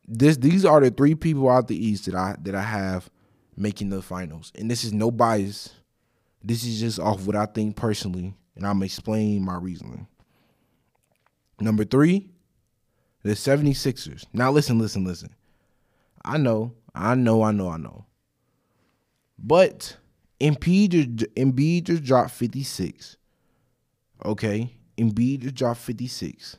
this 0.08 0.38
these 0.38 0.66
are 0.66 0.82
the 0.82 0.90
three 0.90 1.14
people 1.14 1.48
out 1.48 1.68
the 1.68 1.78
east 1.78 2.06
that 2.06 2.16
I 2.16 2.38
that 2.42 2.56
I 2.56 2.64
have 2.64 3.08
making 3.56 3.92
the 3.92 4.02
finals. 4.02 4.52
And 4.56 4.72
this 4.72 4.84
is 4.84 4.94
no 4.94 5.12
bias. 5.12 5.76
This 6.48 6.64
is 6.64 6.80
just 6.80 6.98
off 6.98 7.28
what 7.28 7.36
I 7.36 7.46
think 7.46 7.76
personally, 7.76 8.34
and 8.56 8.66
I'm 8.66 8.82
explaining 8.82 9.44
my 9.44 9.58
reasoning. 9.58 10.08
Number 11.60 11.84
three, 11.84 12.30
the 13.24 13.32
76ers. 13.32 14.24
Now 14.32 14.50
listen, 14.50 14.80
listen, 14.80 15.04
listen. 15.04 15.36
I 16.24 16.38
know, 16.38 16.72
I 16.96 17.16
know, 17.16 17.44
I 17.44 17.52
know, 17.52 17.68
I 17.68 17.76
know. 17.76 18.06
But 19.38 19.98
Embiid 20.40 21.18
just, 21.18 21.36
Embiid 21.36 21.84
just 21.84 22.06
dropped 22.06 22.32
56. 22.32 23.18
Okay? 24.24 24.74
Embiid 24.98 25.40
just 25.40 25.56
dropped 25.56 25.82
56. 25.82 26.56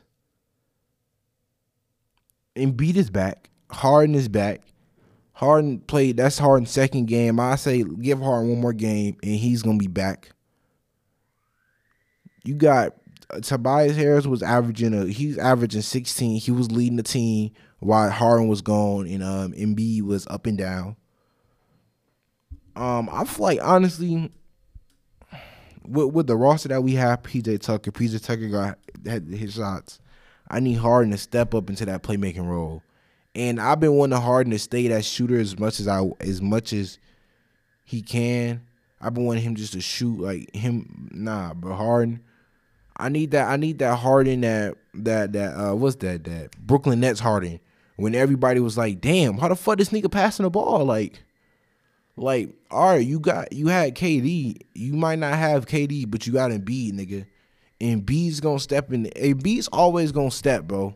Embiid 2.55 2.95
is 2.95 3.09
back. 3.09 3.49
Harden 3.71 4.13
is 4.13 4.27
back. 4.27 4.61
Harden 5.39 5.79
played. 5.79 6.17
That's 6.17 6.37
Harden's 6.37 6.69
second 6.69 7.05
game. 7.05 7.39
I 7.39 7.55
say 7.55 7.81
give 7.81 8.19
Harden 8.19 8.49
one 8.49 8.59
more 8.59 8.73
game, 8.73 9.15
and 9.23 9.35
he's 9.35 9.63
gonna 9.63 9.77
be 9.77 9.87
back. 9.87 10.31
You 12.43 12.55
got 12.55 12.97
uh, 13.29 13.39
Tobias 13.39 13.95
Harris 13.95 14.27
was 14.27 14.43
averaging 14.43 14.93
a. 14.93 15.05
He's 15.05 15.37
averaging 15.37 15.81
16. 15.81 16.41
He 16.41 16.51
was 16.51 16.73
leading 16.73 16.97
the 16.97 17.03
team 17.03 17.51
while 17.79 18.09
Harden 18.09 18.49
was 18.49 18.61
gone 18.61 19.07
and 19.07 19.23
um 19.23 19.53
Embiid 19.53 20.01
was 20.01 20.27
up 20.27 20.45
and 20.45 20.57
down. 20.57 20.97
Um, 22.75 23.07
I 23.09 23.23
feel 23.23 23.45
like 23.45 23.59
honestly, 23.63 24.29
with 25.87 26.11
with 26.11 26.27
the 26.27 26.35
roster 26.35 26.67
that 26.67 26.83
we 26.83 26.95
have, 26.95 27.23
PJ 27.23 27.61
Tucker, 27.61 27.91
PJ 27.91 28.21
Tucker 28.25 28.49
got 28.49 28.77
had 29.05 29.25
his 29.27 29.53
shots. 29.53 30.01
I 30.49 30.59
need 30.59 30.79
Harden 30.79 31.11
to 31.11 31.17
step 31.17 31.55
up 31.55 31.69
into 31.69 31.85
that 31.85 32.03
playmaking 32.03 32.45
role, 32.45 32.83
and 33.35 33.59
I've 33.59 33.79
been 33.79 33.93
wanting 33.93 34.19
Harden 34.19 34.51
to 34.51 34.59
stay 34.59 34.87
that 34.87 35.05
shooter 35.05 35.39
as 35.39 35.57
much 35.59 35.79
as 35.79 35.87
I 35.87 36.03
as 36.19 36.41
much 36.41 36.73
as 36.73 36.97
he 37.83 38.01
can. 38.01 38.61
I've 39.01 39.13
been 39.13 39.25
wanting 39.25 39.43
him 39.43 39.55
just 39.55 39.73
to 39.73 39.81
shoot 39.81 40.19
like 40.19 40.53
him. 40.55 41.09
Nah, 41.11 41.53
but 41.53 41.75
Harden. 41.75 42.21
I 42.97 43.07
need 43.07 43.31
that. 43.31 43.47
I 43.47 43.55
need 43.55 43.79
that 43.79 43.95
Harden. 43.97 44.41
That 44.41 44.75
that 44.93 45.33
that. 45.33 45.53
Uh, 45.53 45.75
what's 45.75 45.95
that? 45.97 46.25
That 46.25 46.51
Brooklyn 46.59 46.99
Nets 46.99 47.19
Harden. 47.19 47.59
When 47.95 48.15
everybody 48.15 48.59
was 48.59 48.77
like, 48.77 49.01
"Damn, 49.01 49.37
how 49.37 49.49
the 49.49 49.55
fuck 49.55 49.77
this 49.77 49.89
nigga 49.89 50.11
passing 50.11 50.43
the 50.43 50.49
ball?" 50.49 50.85
Like, 50.85 51.21
like, 52.15 52.49
all 52.71 52.89
right, 52.89 53.05
you 53.05 53.19
got 53.19 53.53
you 53.53 53.67
had 53.67 53.95
KD. 53.95 54.61
You 54.73 54.93
might 54.93 55.19
not 55.19 55.37
have 55.37 55.65
KD, 55.65 56.09
but 56.09 56.25
you 56.25 56.33
got 56.33 56.51
Embiid, 56.51 56.93
nigga. 56.93 57.25
And 57.81 58.05
B's 58.05 58.39
gonna 58.39 58.59
step 58.59 58.91
in. 58.91 59.07
A 59.15 59.33
Embiid's 59.33 59.67
always 59.69 60.11
gonna 60.11 60.31
step, 60.31 60.65
bro. 60.65 60.95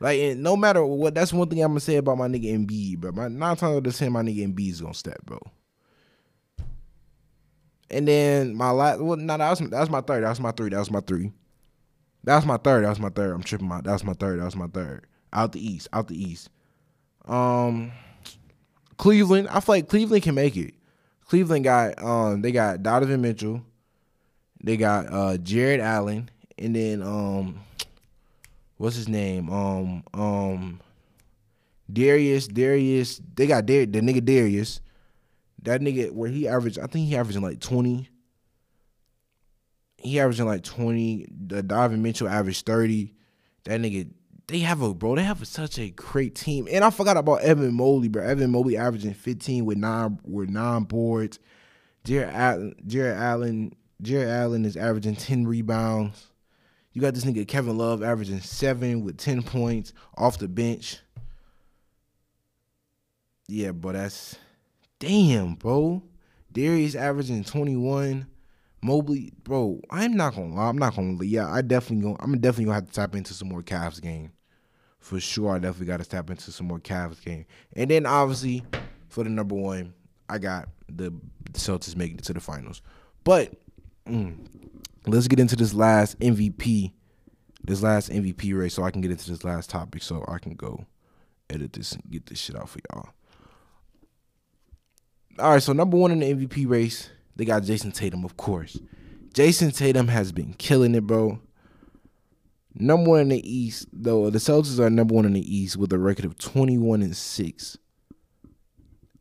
Like, 0.00 0.36
no 0.36 0.56
matter 0.56 0.84
what, 0.84 1.14
that's 1.14 1.32
one 1.32 1.48
thing 1.48 1.62
I'm 1.62 1.70
gonna 1.70 1.80
say 1.80 1.96
about 1.96 2.18
my 2.18 2.28
nigga 2.28 2.52
Embiid, 2.52 2.98
bro. 2.98 3.12
My 3.12 3.28
nine 3.28 3.56
times 3.56 3.76
out 3.76 3.86
of 3.86 3.96
ten, 3.96 4.12
my 4.12 4.22
nigga 4.22 4.46
Embiid's 4.46 4.80
gonna 4.80 4.94
step, 4.94 5.24
bro. 5.24 5.38
And 7.90 8.08
then 8.08 8.54
my 8.56 8.70
last, 8.70 9.00
well, 9.00 9.16
no, 9.16 9.36
that 9.36 9.50
was 9.50 9.58
that 9.60 9.80
was 9.80 9.90
my 9.90 10.00
third. 10.00 10.24
That 10.24 10.30
was 10.30 10.40
my 10.40 10.50
three. 10.50 10.70
That 10.70 10.78
was 10.78 10.90
my 10.90 11.00
three. 11.00 11.32
That 12.24 12.36
was 12.36 12.46
my 12.46 12.56
third. 12.56 12.84
That 12.84 12.90
was 12.90 13.00
my 13.00 13.10
third. 13.10 13.34
I'm 13.34 13.42
tripping 13.42 13.68
my. 13.68 13.80
That 13.80 13.92
was 13.92 14.04
my 14.04 14.14
third. 14.14 14.40
That 14.40 14.44
was 14.44 14.56
my 14.56 14.66
third. 14.66 15.06
Out 15.32 15.52
the 15.52 15.66
east. 15.66 15.88
Out 15.92 16.08
the 16.08 16.20
east. 16.20 16.48
Um, 17.26 17.92
Cleveland. 18.96 19.48
I 19.48 19.60
feel 19.60 19.76
like 19.76 19.88
Cleveland 19.88 20.22
can 20.22 20.34
make 20.34 20.56
it. 20.56 20.74
Cleveland 21.26 21.64
got 21.64 22.02
um 22.02 22.42
they 22.42 22.52
got 22.52 22.82
Donovan 22.82 23.22
Mitchell, 23.22 23.62
they 24.62 24.76
got 24.76 25.12
uh 25.12 25.36
Jarrett 25.38 25.80
Allen, 25.80 26.30
and 26.58 26.76
then 26.76 27.02
um 27.02 27.60
what's 28.76 28.96
his 28.96 29.08
name? 29.08 29.50
Um 29.50 30.04
um 30.12 30.80
Darius, 31.92 32.48
Darius, 32.48 33.20
they 33.34 33.46
got 33.46 33.66
Dar- 33.66 33.86
the 33.86 34.00
nigga 34.00 34.24
Darius. 34.24 34.80
That 35.62 35.80
nigga 35.80 36.10
where 36.12 36.30
he 36.30 36.48
averaged, 36.48 36.78
I 36.78 36.86
think 36.86 37.08
he 37.08 37.16
averaging 37.16 37.42
like 37.42 37.60
20. 37.60 38.08
He 39.98 40.20
averaging 40.20 40.46
like 40.46 40.62
20. 40.62 41.26
The 41.46 41.62
Donovan 41.62 42.02
Mitchell 42.02 42.28
averaged 42.28 42.66
30. 42.66 43.14
That 43.64 43.80
nigga, 43.80 44.10
they 44.46 44.58
have 44.60 44.82
a 44.82 44.92
bro, 44.92 45.14
they 45.14 45.22
have 45.22 45.46
such 45.46 45.78
a 45.78 45.90
great 45.90 46.34
team. 46.34 46.68
And 46.70 46.84
I 46.84 46.90
forgot 46.90 47.16
about 47.16 47.42
Evan 47.42 47.74
Mobley, 47.74 48.08
bro. 48.08 48.22
Evan 48.22 48.50
Mobley 48.50 48.76
averaging 48.76 49.14
15 49.14 49.64
with 49.64 49.78
nine 49.78 50.18
with 50.24 50.50
nine 50.50 50.84
boards. 50.84 51.38
Jarrett 52.04 52.34
Allen, 52.34 52.74
Jarrett 52.86 53.16
Allen, 53.16 53.74
Jarrett 54.02 54.28
Allen 54.28 54.66
is 54.66 54.76
averaging 54.76 55.16
10 55.16 55.46
rebounds. 55.46 56.30
You 56.94 57.00
got 57.00 57.12
this 57.12 57.24
nigga 57.24 57.46
Kevin 57.46 57.76
Love 57.76 58.04
averaging 58.04 58.40
seven 58.40 59.02
with 59.04 59.18
10 59.18 59.42
points 59.42 59.92
off 60.16 60.38
the 60.38 60.46
bench. 60.46 61.00
Yeah, 63.48 63.72
bro, 63.72 63.92
that's 63.92 64.36
damn, 65.00 65.54
bro. 65.54 66.02
Darius 66.52 66.94
averaging 66.94 67.44
21. 67.44 68.26
Mobley, 68.80 69.32
bro, 69.42 69.80
I'm 69.90 70.14
not 70.14 70.34
gonna 70.34 70.54
lie. 70.54 70.68
I'm 70.68 70.78
not 70.78 70.94
gonna 70.94 71.14
lie. 71.14 71.24
Yeah, 71.24 71.50
I 71.50 71.62
definitely 71.62 72.04
gonna 72.04 72.16
I'm 72.20 72.38
definitely 72.38 72.66
gonna 72.66 72.74
have 72.74 72.86
to 72.86 72.92
tap 72.92 73.14
into 73.14 73.34
some 73.34 73.48
more 73.48 73.62
Cavs 73.62 74.00
game. 74.00 74.30
For 75.00 75.18
sure, 75.18 75.54
I 75.54 75.58
definitely 75.58 75.86
gotta 75.86 76.04
tap 76.04 76.30
into 76.30 76.52
some 76.52 76.68
more 76.68 76.78
Cavs 76.78 77.22
game. 77.24 77.46
And 77.72 77.90
then 77.90 78.06
obviously, 78.06 78.62
for 79.08 79.24
the 79.24 79.30
number 79.30 79.54
one, 79.54 79.94
I 80.28 80.38
got 80.38 80.68
the 80.88 81.12
Celtics 81.52 81.96
making 81.96 82.18
it 82.18 82.24
to 82.24 82.34
the 82.34 82.40
finals. 82.40 82.82
But 83.24 83.54
mm, 84.06 84.36
let's 85.06 85.28
get 85.28 85.40
into 85.40 85.56
this 85.56 85.74
last 85.74 86.18
MVP, 86.20 86.92
this 87.62 87.82
last 87.82 88.10
MVP 88.10 88.56
race, 88.58 88.74
so 88.74 88.82
I 88.82 88.90
can 88.90 89.00
get 89.00 89.10
into 89.10 89.30
this 89.30 89.44
last 89.44 89.70
topic, 89.70 90.02
so 90.02 90.24
I 90.28 90.38
can 90.38 90.54
go 90.54 90.86
edit 91.50 91.72
this 91.72 91.92
and 91.92 92.02
get 92.10 92.26
this 92.26 92.38
shit 92.38 92.56
out 92.56 92.68
for 92.68 92.80
y'all. 92.92 93.10
All 95.38 95.52
right, 95.52 95.62
so 95.62 95.72
number 95.72 95.96
one 95.96 96.12
in 96.12 96.20
the 96.20 96.32
MVP 96.32 96.68
race, 96.68 97.10
they 97.36 97.44
got 97.44 97.64
Jayson 97.64 97.92
Tatum, 97.92 98.24
of 98.24 98.36
course. 98.36 98.78
Jayson 99.32 99.72
Tatum 99.72 100.08
has 100.08 100.30
been 100.30 100.54
killing 100.54 100.94
it, 100.94 101.06
bro. 101.06 101.40
Number 102.76 103.10
one 103.10 103.20
in 103.20 103.28
the 103.28 103.52
East, 103.52 103.88
though, 103.92 104.30
the 104.30 104.38
Celtics 104.38 104.78
are 104.78 104.90
number 104.90 105.14
one 105.14 105.24
in 105.24 105.32
the 105.32 105.56
East 105.56 105.76
with 105.76 105.92
a 105.92 105.98
record 105.98 106.24
of 106.24 106.38
21 106.38 107.02
and 107.02 107.16
6. 107.16 107.78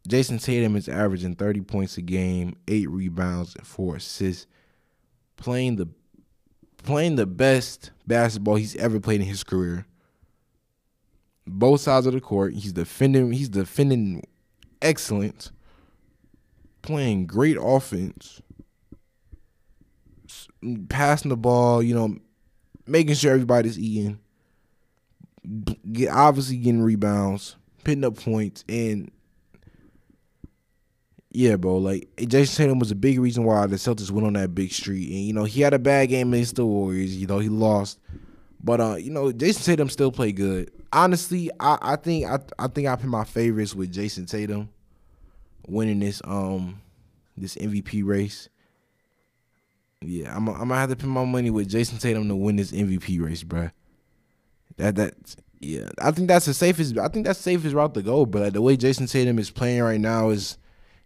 Jayson 0.07 0.37
Tatum 0.39 0.75
is 0.75 0.89
averaging 0.89 1.35
30 1.35 1.61
points 1.61 1.97
a 1.97 2.01
game, 2.01 2.55
eight 2.67 2.89
rebounds, 2.89 3.55
and 3.55 3.65
four 3.65 3.95
assists, 3.95 4.47
playing 5.37 5.77
the 5.77 5.87
playing 6.83 7.15
the 7.15 7.25
best 7.25 7.91
basketball 8.05 8.55
he's 8.55 8.75
ever 8.75 8.99
played 8.99 9.21
in 9.21 9.27
his 9.27 9.43
career. 9.43 9.85
Both 11.45 11.81
sides 11.81 12.05
of 12.05 12.13
the 12.13 12.21
court, 12.21 12.53
he's 12.53 12.73
defending. 12.73 13.31
He's 13.33 13.49
defending 13.49 14.23
excellent, 14.81 15.51
playing 16.81 17.25
great 17.25 17.57
offense, 17.59 18.41
passing 20.89 21.29
the 21.29 21.37
ball. 21.37 21.83
You 21.83 21.95
know, 21.95 22.17
making 22.87 23.15
sure 23.15 23.33
everybody's 23.33 23.79
eating. 23.79 24.19
Get 25.91 26.09
obviously 26.09 26.57
getting 26.57 26.81
rebounds, 26.81 27.57
picking 27.83 28.05
up 28.05 28.15
points, 28.15 28.63
and 28.69 29.11
yeah, 31.33 31.55
bro. 31.55 31.77
Like 31.77 32.07
Jayson 32.17 32.55
Tatum 32.55 32.79
was 32.79 32.91
a 32.91 32.95
big 32.95 33.19
reason 33.19 33.43
why 33.43 33.65
the 33.65 33.75
Celtics 33.75 34.11
went 34.11 34.27
on 34.27 34.33
that 34.33 34.53
big 34.53 34.71
streak. 34.71 35.09
And 35.09 35.19
you 35.19 35.33
know, 35.33 35.43
he 35.43 35.61
had 35.61 35.73
a 35.73 35.79
bad 35.79 36.09
game 36.09 36.31
against 36.33 36.55
the 36.55 36.65
Warriors. 36.65 37.15
You 37.17 37.27
know, 37.27 37.39
he 37.39 37.49
lost. 37.49 37.99
But 38.63 38.79
uh, 38.79 38.95
you 38.95 39.09
know, 39.09 39.31
Jayson 39.31 39.65
Tatum 39.65 39.89
still 39.89 40.11
played 40.11 40.35
good. 40.35 40.71
Honestly, 40.93 41.49
I, 41.59 41.77
I 41.81 41.95
think 41.95 42.25
I 42.25 42.39
I 42.59 42.67
think 42.67 42.87
I 42.87 42.95
put 42.95 43.09
my 43.09 43.23
favorites 43.23 43.73
with 43.73 43.91
Jayson 43.91 44.27
Tatum 44.27 44.69
winning 45.67 45.99
this 45.99 46.21
um 46.23 46.79
this 47.35 47.55
MVP 47.55 48.05
race. 48.05 48.47
Yeah, 50.01 50.35
I'm 50.35 50.47
I'm 50.47 50.69
gonna 50.69 50.75
have 50.75 50.89
to 50.91 50.95
put 50.95 51.09
my 51.09 51.25
money 51.25 51.49
with 51.49 51.69
Jayson 51.69 51.97
Tatum 51.97 52.27
to 52.27 52.35
win 52.35 52.57
this 52.57 52.71
MVP 52.71 53.19
race, 53.19 53.43
bruh. 53.43 53.71
That 54.77 54.95
that 54.97 55.35
yeah, 55.59 55.89
I 55.99 56.11
think 56.11 56.27
that's 56.27 56.45
the 56.45 56.53
safest. 56.53 56.97
I 56.97 57.07
think 57.07 57.25
that's 57.25 57.39
safest 57.39 57.73
route 57.73 57.95
to 57.95 58.03
go. 58.03 58.25
But 58.25 58.41
like, 58.43 58.53
the 58.53 58.61
way 58.61 58.77
Jayson 58.77 59.07
Tatum 59.07 59.39
is 59.39 59.49
playing 59.49 59.81
right 59.81 59.99
now 59.99 60.29
is 60.29 60.57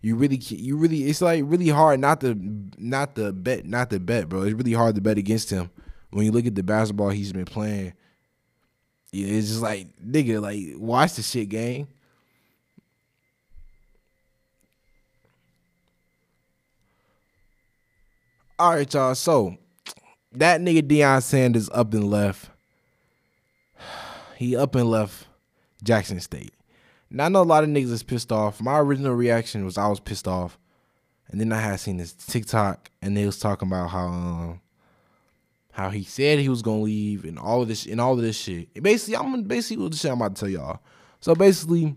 you 0.02 0.16
really 0.16 0.38
you 0.38 0.78
really 0.78 1.04
it's 1.06 1.22
like 1.22 1.44
really 1.46 1.70
hard 1.70 2.00
not 2.00 2.22
to 2.22 2.36
not 2.78 3.16
to 3.16 3.32
bet 3.32 3.66
not 3.66 3.90
to 3.90 4.00
bet, 4.00 4.30
bro. 4.30 4.44
It's 4.44 4.54
really 4.54 4.74
hard 4.74 4.96
to 4.96 5.02
bet 5.02 5.18
against 5.18 5.50
him 5.50 5.70
when 6.12 6.26
you 6.26 6.32
look 6.32 6.46
at 6.46 6.56
the 6.56 6.64
basketball 6.64 7.10
he's 7.10 7.34
been 7.34 7.46
playing. 7.46 7.94
It's 9.12 9.48
just 9.48 9.62
like 9.62 9.88
nigga, 10.04 10.42
like 10.42 10.60
watch 10.78 11.14
the 11.14 11.24
shit, 11.24 11.50
gang. 11.50 11.88
All 18.60 18.74
right, 18.74 18.92
y'all. 18.92 19.16
So 19.16 19.58
that 20.34 20.62
nigga 20.62 20.82
Deion 20.82 21.22
Sanders 21.24 21.70
up 21.72 21.94
and 21.94 22.10
left. 22.10 22.50
He 24.36 24.56
up 24.56 24.76
and 24.76 24.92
left 24.92 25.26
Jackson 25.84 26.20
State. 26.20 26.54
Now 27.18 27.26
I 27.26 27.30
know 27.30 27.42
a 27.42 27.44
lot 27.44 27.64
of 27.64 27.72
niggas 27.72 27.92
is 27.92 28.04
pissed 28.04 28.32
off. 28.32 28.62
My 28.62 28.78
original 28.78 29.16
reaction 29.16 29.66
was 29.66 29.76
I 29.76 29.88
was 29.88 30.00
pissed 30.00 30.28
off, 30.28 30.60
and 31.30 31.42
then 31.42 31.52
I 31.52 31.60
had 31.60 31.80
seen 31.80 31.98
this 31.98 32.14
TikTok, 32.14 32.92
and 33.02 33.18
they 33.18 33.26
was 33.26 33.40
talking 33.40 33.68
about 33.68 33.90
how 33.90 34.06
um, 34.06 34.62
how 35.72 35.90
he 35.90 36.04
said 36.04 36.38
he 36.38 36.48
was 36.48 36.62
gonna 36.62 36.82
leave, 36.82 37.26
and 37.26 37.40
all 37.40 37.64
of 37.64 37.70
this, 37.70 37.88
and 37.88 38.00
all 38.00 38.14
of 38.14 38.22
this 38.22 38.38
shit. 38.38 38.70
And 38.76 38.84
basically, 38.84 39.16
I'm 39.16 39.42
basically 39.46 39.82
what 39.82 39.94
the 39.94 39.98
shit 39.98 40.12
I'm 40.12 40.22
about 40.22 40.36
to 40.36 40.40
tell 40.42 40.50
y'all. 40.50 40.80
So 41.20 41.34
basically, 41.34 41.96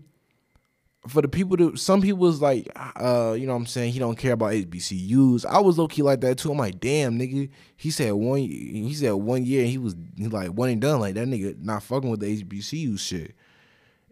for 1.07 1.21
the 1.21 1.27
people 1.27 1.55
that 1.57 1.77
some 1.77 2.01
people 2.01 2.17
was 2.17 2.41
like, 2.41 2.67
uh, 2.75 3.35
you 3.37 3.45
know 3.45 3.53
what 3.53 3.59
I'm 3.59 3.65
saying, 3.67 3.93
he 3.93 3.99
don't 3.99 4.17
care 4.17 4.33
about 4.33 4.53
HBCUs. 4.53 5.45
I 5.45 5.59
was 5.59 5.77
low 5.77 5.87
key 5.87 6.01
like 6.01 6.21
that 6.21 6.39
too. 6.39 6.51
I'm 6.51 6.57
like, 6.57 6.79
damn, 6.79 7.19
nigga. 7.19 7.47
He 7.77 7.91
said 7.91 8.13
one 8.13 8.39
he 8.39 8.95
said 8.95 9.11
one 9.11 9.45
year 9.45 9.61
and 9.61 9.69
he 9.69 9.77
was 9.77 9.95
he 10.17 10.25
like 10.29 10.49
one 10.49 10.69
and 10.69 10.81
done. 10.81 10.99
Like 10.99 11.13
that 11.13 11.27
nigga 11.27 11.61
not 11.61 11.83
fucking 11.83 12.09
with 12.09 12.21
the 12.21 12.43
HBCU 12.43 12.99
shit. 12.99 13.35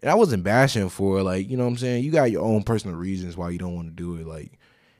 And 0.01 0.09
I 0.09 0.15
wasn't 0.15 0.43
bashing 0.43 0.89
for 0.89 1.21
like, 1.23 1.49
you 1.49 1.57
know 1.57 1.63
what 1.63 1.71
I'm 1.71 1.77
saying? 1.77 2.03
You 2.03 2.11
got 2.11 2.31
your 2.31 2.43
own 2.43 2.63
personal 2.63 2.95
reasons 2.95 3.35
why 3.35 3.49
you 3.49 3.57
don't 3.57 3.75
want 3.75 3.89
to 3.89 3.93
do 3.93 4.15
it. 4.15 4.27
Like 4.27 4.57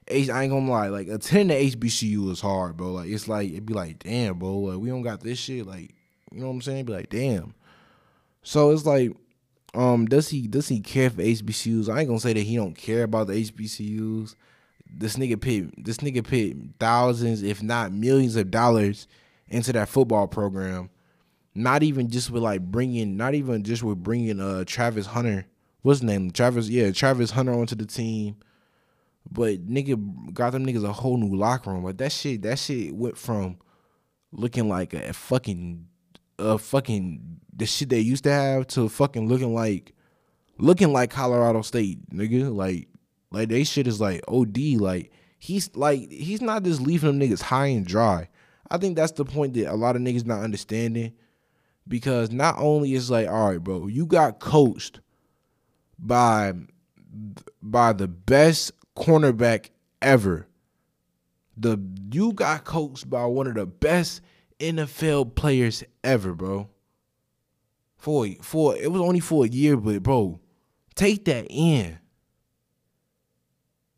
H 0.08 0.30
I 0.30 0.44
ain't 0.44 0.52
gonna 0.52 0.70
lie, 0.70 0.88
like 0.88 1.08
attending 1.08 1.58
HBCU 1.72 2.32
is 2.32 2.42
hard, 2.42 2.76
bro. 2.78 2.94
Like 2.94 3.10
it's 3.10 3.28
like 3.28 3.50
it'd 3.50 3.66
be 3.66 3.74
like, 3.74 4.00
damn, 4.00 4.40
bro, 4.40 4.58
like 4.58 4.80
we 4.80 4.90
don't 4.90 5.04
got 5.04 5.22
this 5.22 5.40
shit. 5.40 5.66
Like, 5.66 5.94
you 6.32 6.42
know 6.42 6.48
what 6.48 6.54
I'm 6.54 6.62
saying? 6.62 6.78
It'd 6.80 6.88
be 6.88 6.94
like, 6.94 7.10
damn. 7.10 7.54
So 8.44 8.72
it's 8.72 8.86
like 8.86 9.16
um, 9.74 10.08
does 10.08 10.30
he 10.30 10.48
does 10.48 10.68
he 10.68 10.80
care 10.80 11.10
for 11.10 11.22
HBCUs? 11.22 11.90
I 11.90 12.00
ain't 12.00 12.08
gonna 12.08 12.20
say 12.20 12.34
that 12.34 12.40
he 12.40 12.56
don't 12.56 12.76
care 12.76 13.04
about 13.04 13.28
the 13.28 13.34
HBCUs. 13.34 14.36
This 14.92 15.18
nigga 15.18 15.40
paid 15.40 15.72
this 15.78 15.98
nigga 15.98 16.26
paid 16.26 16.74
thousands, 16.80 17.44
if 17.44 17.62
not 17.62 17.92
millions 17.92 18.36
of 18.36 18.50
dollars 18.50 19.08
into 19.48 19.72
that 19.74 19.90
football 19.90 20.28
program. 20.28 20.90
Not 21.56 21.84
even 21.84 22.10
just 22.10 22.30
with 22.32 22.44
like 22.44 22.62
bringing, 22.62 23.18
not 23.18 23.34
even 23.34 23.64
just 23.64 23.84
with 23.84 24.02
bringing 24.02 24.40
uh 24.40 24.64
Travis 24.66 25.08
Hunter, 25.08 25.46
what's 25.82 26.00
his 26.00 26.08
name? 26.08 26.32
Travis, 26.32 26.70
yeah, 26.70 26.92
Travis 26.92 27.32
Hunter 27.32 27.54
onto 27.54 27.76
the 27.76 27.86
team. 27.86 28.38
But 29.32 29.68
nigga 29.68 30.34
got 30.34 30.52
them 30.52 30.66
niggas 30.66 30.84
a 30.84 30.94
whole 30.94 31.18
new 31.18 31.36
locker 31.36 31.72
room. 31.72 31.84
Like 31.84 31.98
that 31.98 32.12
shit, 32.12 32.42
that 32.44 32.58
shit 32.58 32.96
went 32.96 33.18
from 33.18 33.58
looking 34.32 34.68
like 34.68 34.94
a 34.94 35.14
fucking, 35.14 35.86
a 36.40 36.58
fucking 36.58 37.40
the 37.56 37.66
shit 37.66 37.90
they 37.90 38.00
used 38.00 38.24
to 38.24 38.32
have 38.32 38.68
to 38.68 38.90
fucking 38.90 39.28
looking 39.28 39.54
like, 39.54 39.94
looking 40.58 40.94
like 40.94 41.12
Colorado 41.12 41.62
State, 41.62 42.10
nigga. 42.10 42.54
Like, 42.54 42.88
like 43.32 43.50
they 43.50 43.64
shit 43.64 43.88
is 43.88 44.02
like 44.02 44.24
OD. 44.28 44.58
Like 44.78 45.12
he's 45.38 45.76
like 45.76 46.10
he's 46.12 46.42
not 46.42 46.64
just 46.64 46.82
leaving 46.82 47.20
them 47.20 47.28
niggas 47.28 47.42
high 47.42 47.68
and 47.68 47.86
dry. 47.86 48.30
I 48.72 48.78
think 48.78 48.96
that's 48.96 49.14
the 49.14 49.26
point 49.26 49.54
that 49.56 49.72
a 49.72 49.76
lot 49.76 49.96
of 49.96 50.02
niggas 50.02 50.26
not 50.26 50.44
understanding 50.44 51.14
because 51.90 52.32
not 52.32 52.56
only 52.60 52.94
is 52.94 53.10
like, 53.10 53.28
all 53.28 53.50
right, 53.50 53.62
bro, 53.62 53.88
you 53.88 54.06
got 54.06 54.40
coached 54.40 55.02
by 55.98 56.54
by 57.62 57.92
the 57.92 58.08
best 58.08 58.72
cornerback 58.96 59.72
ever. 60.02 60.48
The 61.58 61.78
you 62.12 62.32
got 62.32 62.64
coached 62.64 63.10
by 63.10 63.26
one 63.26 63.48
of 63.48 63.56
the 63.56 63.66
best 63.66 64.22
NFL 64.60 65.36
players 65.36 65.84
ever, 66.04 66.34
bro. 66.34 66.70
For 67.98 68.28
for 68.42 68.78
it 68.78 68.92
was 68.92 69.02
only 69.02 69.20
for 69.20 69.44
a 69.44 69.50
year, 69.50 69.76
but 69.76 70.04
bro, 70.04 70.40
take 70.96 71.26
that 71.26 71.48
in. 71.50 71.98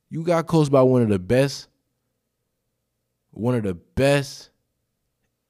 You 0.10 0.24
got 0.24 0.48
coached 0.48 0.72
by 0.72 0.82
one 0.82 1.04
of 1.04 1.10
the 1.10 1.20
best, 1.20 1.68
one 3.32 3.56
of 3.56 3.64
the 3.64 3.76
best 3.76 4.50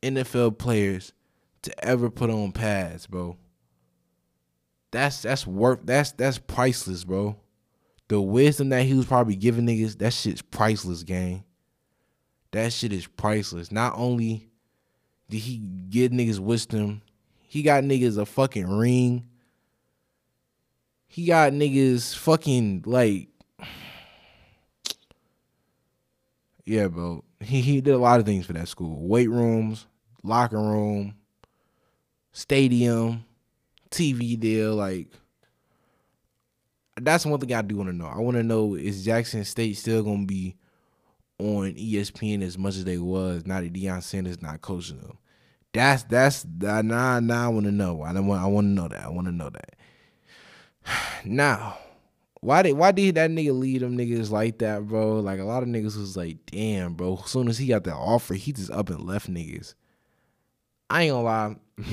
NFL 0.04 0.58
players 0.58 1.14
to 1.64 1.86
ever 1.86 2.10
put 2.10 2.30
on 2.30 2.52
pads, 2.52 3.08
bro. 3.08 3.38
That's 4.92 5.22
that's 5.22 5.48
worth 5.48 5.80
that's 5.84 6.12
that's 6.14 6.38
priceless, 6.38 7.04
bro. 7.04 7.38
The 8.08 8.20
wisdom 8.20 8.70
that 8.70 8.84
he 8.84 8.94
was 8.94 9.06
probably 9.06 9.36
giving 9.36 9.66
niggas, 9.66 9.98
that 10.00 10.14
shit's 10.14 10.42
priceless, 10.42 11.04
gang. 11.04 11.46
That 12.52 12.74
shit 12.74 12.92
is 12.92 13.08
priceless. 13.08 13.72
Not 13.72 13.94
only 13.96 14.50
did 15.30 15.40
he 15.40 15.58
give 15.90 16.12
niggas 16.12 16.40
wisdom, 16.40 17.02
he 17.48 17.64
got 17.64 17.84
niggas 17.84 18.18
a 18.18 18.26
fucking 18.26 18.70
ring. 18.70 19.28
He 21.08 21.26
got 21.26 21.54
niggas 21.54 22.16
fucking 22.16 22.84
like 22.86 23.30
Yeah, 26.66 26.88
bro. 26.88 27.24
He 27.40 27.62
he 27.62 27.82
did 27.82 27.94
a 27.94 27.98
lot 27.98 28.20
of 28.20 28.26
things 28.26 28.46
for 28.46 28.54
that 28.54 28.68
school. 28.68 29.08
Weight 29.08 29.30
rooms, 29.30 29.88
locker 30.24 30.58
room, 30.58 31.16
stadium, 32.32 33.26
TV 33.90 34.40
deal. 34.40 34.76
Like 34.76 35.08
that's 37.00 37.26
one 37.26 37.40
thing 37.40 37.54
I 37.54 37.62
do 37.62 37.78
want 37.78 37.90
to 37.90 37.96
know. 37.96 38.06
I 38.06 38.20
want 38.20 38.38
to 38.38 38.44
know 38.44 38.76
is 38.76 39.06
Jackson 39.06 39.44
State 39.46 39.78
still 39.78 40.04
gonna 40.04 40.26
be 40.26 40.56
on 41.40 41.74
ESPN 41.74 42.44
as 42.44 42.58
much 42.58 42.76
as 42.76 42.86
they 42.86 42.98
was 42.98 43.46
now 43.46 43.62
that 43.62 43.74
Deion 43.74 44.04
Sanders 44.04 44.42
not 44.42 44.62
coaching 44.62 45.00
them. 45.00 45.18
That's 45.74 46.04
that's 46.04 46.46
nah 46.46 47.20
nah. 47.20 47.46
I 47.46 47.48
want 47.48 47.66
to 47.66 47.72
know. 47.72 48.02
I 48.02 48.12
want. 48.20 48.42
I 48.42 48.46
want 48.48 48.66
to 48.66 48.72
know 48.72 48.88
that. 48.90 49.04
I 49.04 49.10
want 49.10 49.28
to 49.28 49.34
know 49.34 49.50
that. 49.50 49.76
Now, 51.24 51.78
why 52.42 52.64
did 52.64 52.74
why 52.74 52.92
did 52.92 53.16
that 53.16 53.30
nigga 53.30 53.58
lead 53.58 53.82
them 53.82 53.98
niggas 53.98 54.32
like 54.32 54.58
that, 54.58 54.88
bro? 54.88 55.20
Like 55.20 55.40
a 55.40 55.44
lot 55.44 55.64
of 55.64 55.70
niggas 55.70 55.98
was 55.98 56.18
like, 56.18 56.38
damn, 56.48 56.96
bro. 56.96 57.20
As 57.24 57.30
soon 57.30 57.48
as 57.48 57.58
he 57.60 57.68
got 57.68 57.84
the 57.84 57.94
offer, 57.94 58.34
he 58.34 58.52
just 58.52 58.72
up 58.72 58.90
and 58.90 59.06
left 59.06 59.32
niggas. 59.32 59.76
I 60.90 61.04
ain't 61.04 61.14
gonna 61.14 61.24
lie. 61.24 61.56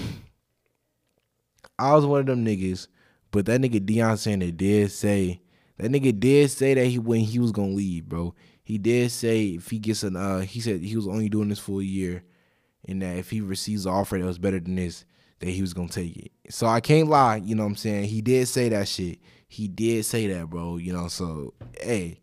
I 1.79 1.95
was 1.95 2.07
one 2.07 2.21
of 2.21 2.27
them 2.27 2.45
niggas, 2.45 2.89
but 3.31 3.47
that 3.47 3.61
nigga 3.61 3.81
Deion 3.81 4.19
Sanders 4.19 4.53
did 4.53 4.91
say 4.91 5.41
that 5.79 5.91
nigga 5.91 6.19
did 6.19 6.51
say 6.51 6.75
that 6.75 6.87
he 6.87 6.99
when 6.99 7.21
he 7.21 7.39
was 7.39 7.53
gonna 7.53 7.69
leave, 7.69 8.09
bro. 8.09 8.35
He 8.63 8.79
did 8.79 9.11
say 9.11 9.47
if 9.47 9.71
he 9.71 9.79
gets 9.79 10.03
an 10.03 10.17
uh 10.17 10.41
he 10.41 10.61
said 10.61 10.81
he 10.81 10.97
was 10.97 11.07
only 11.07 11.29
doing 11.29 11.49
this 11.49 11.59
for 11.59 11.81
a 11.81 11.85
year 11.85 12.25
and 12.87 13.01
that 13.03 13.17
if 13.17 13.31
he 13.31 13.41
receives 13.41 13.87
an 13.87 13.93
offer 13.93 14.19
that 14.19 14.25
was 14.25 14.39
better 14.39 14.61
than 14.61 14.75
this, 14.75 15.05
that 15.41 15.51
he 15.51 15.61
was 15.61 15.75
gonna 15.75 15.89
take 15.89 16.17
it. 16.17 16.33
So 16.51 16.67
I 16.67 16.81
can't 16.81 17.09
lie, 17.09 17.37
you 17.37 17.55
know 17.55 17.63
what 17.63 17.71
I'm 17.71 17.77
saying? 17.77 18.05
He 18.05 18.21
did 18.21 18.49
say 18.49 18.69
that 18.71 18.89
shit. 18.89 19.19
He 19.47 19.69
did 19.69 20.05
say 20.05 20.27
that, 20.29 20.51
bro. 20.51 20.77
You 20.77 20.93
know, 20.93 21.09
so 21.09 21.55
hey. 21.81 22.21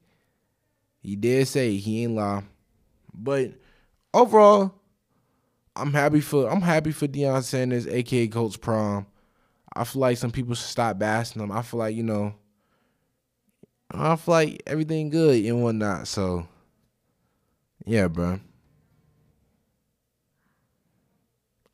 He 1.02 1.16
did 1.16 1.48
say 1.48 1.78
he 1.78 2.04
ain't 2.04 2.16
lie. 2.16 2.44
But 3.14 3.52
overall, 4.12 4.74
I'm 5.76 5.94
happy 5.94 6.20
for 6.20 6.50
I'm 6.50 6.62
happy 6.62 6.92
for 6.92 7.08
Deion 7.08 7.44
Sanders, 7.44 7.88
aka 7.88 8.28
Coach 8.28 8.60
Prime. 8.60 9.06
I 9.76 9.84
feel 9.84 10.02
like 10.02 10.18
some 10.18 10.32
people 10.32 10.56
should 10.56 10.70
stop 10.70 10.98
bashing 10.98 11.42
them. 11.42 11.52
I 11.52 11.62
feel 11.62 11.80
like, 11.80 11.96
you 11.96 12.04
know, 12.04 12.34
I 13.92 14.16
feel 14.16 14.34
like 14.34 14.64
everything 14.66 15.10
good 15.10 15.44
and 15.46 15.62
whatnot. 15.62 16.08
So 16.08 16.48
yeah, 17.86 18.08
bro. 18.08 18.40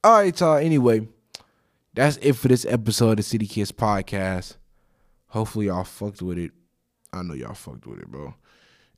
All 0.04 0.18
right, 0.18 0.40
y'all. 0.40 0.58
Anyway, 0.58 1.08
that's 1.94 2.18
it 2.18 2.34
for 2.34 2.48
this 2.48 2.66
episode 2.66 3.12
of 3.12 3.18
the 3.18 3.24
City 3.24 3.46
Kids 3.46 3.72
Podcast. 3.72 4.58
Hopefully 5.28 5.68
y'all 5.68 5.84
fucked 5.84 6.22
with 6.22 6.38
it. 6.38 6.52
I 7.14 7.22
know 7.22 7.34
y'all 7.34 7.54
fucked 7.54 7.86
with 7.86 8.00
it, 8.00 8.08
bro. 8.08 8.34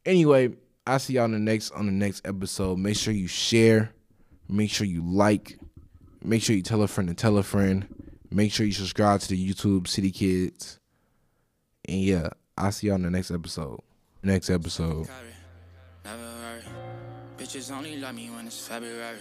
Anyway, 0.05 0.53
I'll 0.87 0.99
see 0.99 1.13
y'all 1.13 1.25
on 1.25 1.33
the 1.33 1.39
next 1.39 1.71
on 1.71 1.85
the 1.85 1.91
next 1.91 2.25
episode. 2.25 2.79
Make 2.79 2.95
sure 2.95 3.13
you 3.13 3.27
share. 3.27 3.91
Make 4.49 4.71
sure 4.71 4.87
you 4.87 5.03
like. 5.05 5.59
Make 6.23 6.41
sure 6.41 6.55
you 6.55 6.61
tell 6.61 6.81
a 6.81 6.87
friend 6.87 7.09
to 7.09 7.15
tell 7.15 7.37
a 7.37 7.43
friend. 7.43 7.85
Make 8.33 8.51
sure 8.51 8.65
you 8.65 8.71
subscribe 8.71 9.21
to 9.21 9.27
the 9.27 9.53
YouTube 9.53 9.87
City 9.87 10.09
Kids. 10.09 10.79
And 11.87 12.01
yeah, 12.01 12.29
I'll 12.57 12.71
see 12.71 12.87
y'all 12.87 12.95
on 12.95 13.03
the 13.03 13.11
next 13.11 13.29
episode. 13.29 13.79
Next 14.23 14.49
episode. 14.49 15.07
Bitches 17.37 17.71
only 17.71 17.97
love 17.97 18.15
me 18.15 18.31
when 18.31 18.47
it's 18.47 18.67
February. 18.67 19.19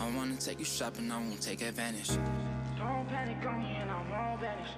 I 0.00 0.10
wanna 0.16 0.36
take 0.36 0.58
you 0.58 0.64
shopping, 0.64 1.12
I 1.12 1.18
won't 1.18 1.40
take 1.40 1.62
advantage. 1.62 2.08
Don't 2.76 3.06
panic 3.06 3.46
on 3.46 3.58
me 3.60 3.76
and 3.76 3.88
I 3.88 4.02
won't 4.10 4.40
vanish. 4.40 4.70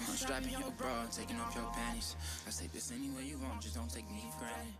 I'm 0.00 0.16
strapping 0.16 0.50
your 0.50 0.72
bra 0.76 1.02
and 1.02 1.12
taking 1.12 1.38
off 1.38 1.54
your 1.54 1.70
panties. 1.72 2.16
I 2.48 2.50
take 2.50 2.72
this 2.72 2.90
anywhere 2.90 3.22
you 3.22 3.38
want, 3.38 3.60
just 3.60 3.76
don't 3.76 3.92
take 3.92 4.10
me 4.10 4.24
for 4.32 4.40
granted. 4.40 4.74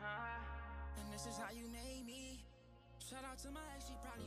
Uh-huh. 0.00 1.00
And 1.00 1.14
this 1.14 1.22
is 1.22 1.38
how 1.38 1.50
you 1.54 1.64
made 1.72 2.04
me. 2.04 2.44
Shout 2.98 3.24
out 3.24 3.38
to 3.38 3.50
my 3.52 3.60
ex, 3.74 3.86
she 3.86 3.94
probably 4.02 4.26